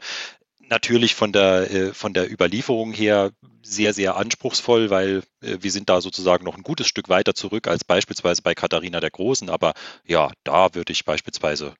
natürlich 0.70 1.14
von 1.16 1.32
der, 1.32 1.72
äh, 1.72 1.94
von 1.94 2.14
der 2.14 2.32
Überlieferung 2.32 2.94
her 2.94 3.32
sehr, 3.62 3.94
sehr 3.94 4.16
anspruchsvoll, 4.16 4.90
weil 4.90 5.24
äh, 5.42 5.58
wir 5.62 5.72
sind 5.72 5.90
da 5.90 6.02
sozusagen 6.02 6.46
noch 6.46 6.58
ein 6.58 6.64
gutes 6.64 6.88
Stück 6.88 7.10
weiter 7.10 7.36
zurück 7.36 7.68
als 7.68 7.84
beispielsweise 7.84 8.42
bei 8.42 8.56
Katharina 8.56 9.00
der 9.00 9.12
Großen. 9.12 9.50
Aber 9.50 9.74
ja, 10.06 10.32
da 10.44 10.74
würde 10.74 10.94
ich 10.94 11.06
beispielsweise, 11.06 11.76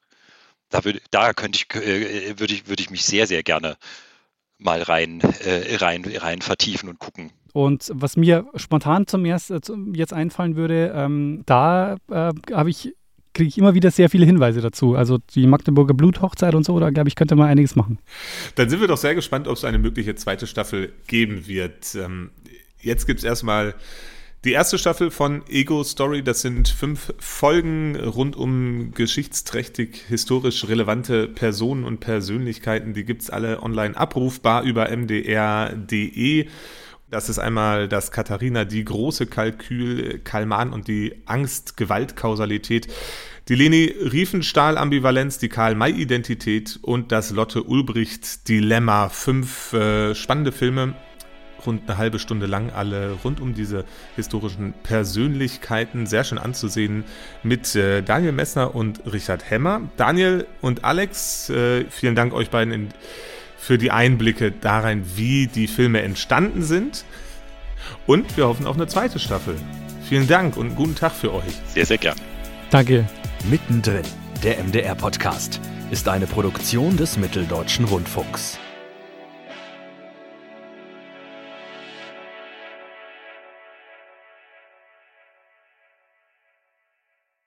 da 0.70 0.84
würde, 0.84 1.02
da 1.10 1.34
könnte 1.34 1.58
ich, 1.58 1.82
äh, 1.82 2.38
würde 2.40 2.54
ich, 2.54 2.68
würde 2.68 2.84
ich 2.84 2.90
mich 2.90 3.04
sehr, 3.04 3.28
sehr 3.28 3.44
gerne 3.44 3.78
mal 4.60 4.82
rein, 4.82 5.22
rein, 5.46 6.04
rein 6.04 6.42
vertiefen 6.42 6.90
und 6.90 6.98
gucken, 6.98 7.32
und 7.58 7.90
was 7.92 8.18
mir 8.18 8.46
spontan 8.54 9.08
zum 9.08 9.26
ersten 9.26 9.56
äh, 9.56 9.98
jetzt 9.98 10.14
einfallen 10.14 10.56
würde, 10.56 10.94
ähm, 10.96 11.42
da 11.48 11.96
äh, 12.08 12.32
habe 12.54 12.70
ich 12.70 12.94
kriege 13.34 13.50
ich 13.50 13.58
immer 13.58 13.74
wieder 13.74 13.90
sehr 13.90 14.10
viele 14.12 14.28
Hinweise 14.28 14.62
dazu. 14.62 14.96
Also 14.96 15.18
die 15.36 15.48
Magdeburger 15.48 15.96
Bluthochzeit 15.96 16.54
und 16.54 16.64
so, 16.64 16.80
da 16.80 16.92
glaube 16.92 17.10
ich, 17.10 17.16
könnte 17.16 17.36
man 17.36 17.48
einiges 17.48 17.76
machen. 17.76 17.98
Dann 18.56 18.70
sind 18.70 18.80
wir 18.80 18.88
doch 18.88 18.98
sehr 18.98 19.16
gespannt, 19.16 19.48
ob 19.48 19.58
es 19.58 19.64
eine 19.64 19.80
mögliche 19.80 20.14
zweite 20.14 20.46
Staffel 20.46 20.94
geben 21.08 21.48
wird. 21.48 21.96
Ähm, 21.96 22.30
jetzt 22.80 23.08
gibt 23.08 23.20
es 23.20 23.24
erstmal 23.24 23.74
die 24.44 24.52
erste 24.52 24.78
Staffel 24.78 25.10
von 25.10 25.42
Ego 25.50 25.84
Story. 25.84 26.24
Das 26.24 26.42
sind 26.42 26.68
fünf 26.68 27.14
Folgen 27.18 27.96
rund 27.96 28.36
um 28.36 28.92
geschichtsträchtig, 28.92 30.04
historisch 30.08 30.68
relevante 30.68 31.28
Personen 31.28 31.86
und 31.86 32.00
Persönlichkeiten. 32.02 32.94
Die 32.94 33.04
gibt 33.04 33.24
es 33.24 33.30
alle 33.32 33.64
online 33.64 33.98
abrufbar 33.98 34.64
über 34.64 34.96
mdr.de. 34.96 36.48
Das 37.10 37.30
ist 37.30 37.40
einmal 37.40 37.88
das 37.88 38.12
Katharina, 38.12 38.66
die 38.66 38.84
große 38.84 39.28
Kalkül, 39.28 40.20
Kalman 40.26 40.74
und 40.74 40.90
die 40.90 41.22
Angst-Gewalt-Kausalität, 41.26 42.88
die 43.48 43.56
Leni 43.56 43.86
Riefenstahl-Ambivalenz, 43.86 45.38
die 45.38 45.48
Karl-May-Identität 45.48 46.78
und 46.82 47.14
das 47.14 47.32
Lotte-Ulbricht-Dilemma. 47.32 49.08
Fünf 49.08 49.72
äh, 49.72 50.16
spannende 50.16 50.52
Filme, 50.52 50.96
rund 51.66 51.84
eine 51.88 51.98
halbe 51.98 52.20
Stunde 52.20 52.46
lang, 52.46 52.72
alle 52.72 53.14
rund 53.24 53.40
um 53.40 53.54
diese 53.54 53.86
historischen 54.18 54.74
Persönlichkeiten. 54.84 56.08
Sehr 56.08 56.26
schön 56.26 56.38
anzusehen 56.38 57.06
mit 57.42 57.74
äh, 57.74 58.02
Daniel 58.02 58.34
Messner 58.34 58.76
und 58.76 59.02
Richard 59.10 59.50
Hemmer. 59.50 59.90
Daniel 59.96 60.46
und 60.60 60.84
Alex, 60.84 61.50
äh, 61.52 61.86
vielen 61.90 62.16
Dank 62.16 62.34
euch 62.34 62.50
beiden 62.50 62.74
in 62.74 62.90
für 63.58 63.78
die 63.78 63.92
Einblicke 63.92 64.52
darein, 64.52 65.04
wie 65.16 65.48
die 65.48 65.68
Filme 65.68 66.02
entstanden 66.02 66.64
sind. 66.64 67.04
Und 68.06 68.38
wir 68.38 68.48
hoffen 68.48 68.68
auf 68.68 68.76
eine 68.76 68.88
zweite 68.88 69.20
Staffel. 69.20 69.56
Vielen 70.08 70.28
Dank 70.28 70.56
und 70.58 70.76
guten 70.76 70.96
Tag 70.96 71.12
für 71.12 71.34
euch. 71.34 71.54
Sehr, 71.74 71.86
sehr 71.86 71.98
gern. 71.98 72.18
Danke. 72.70 73.06
Mittendrin, 73.50 74.04
der 74.44 74.64
MDR-Podcast, 74.64 75.60
ist 75.92 76.08
eine 76.08 76.28
Produktion 76.28 76.98
des 76.98 77.18
Mitteldeutschen 77.18 77.86
Rundfunks. 77.86 78.60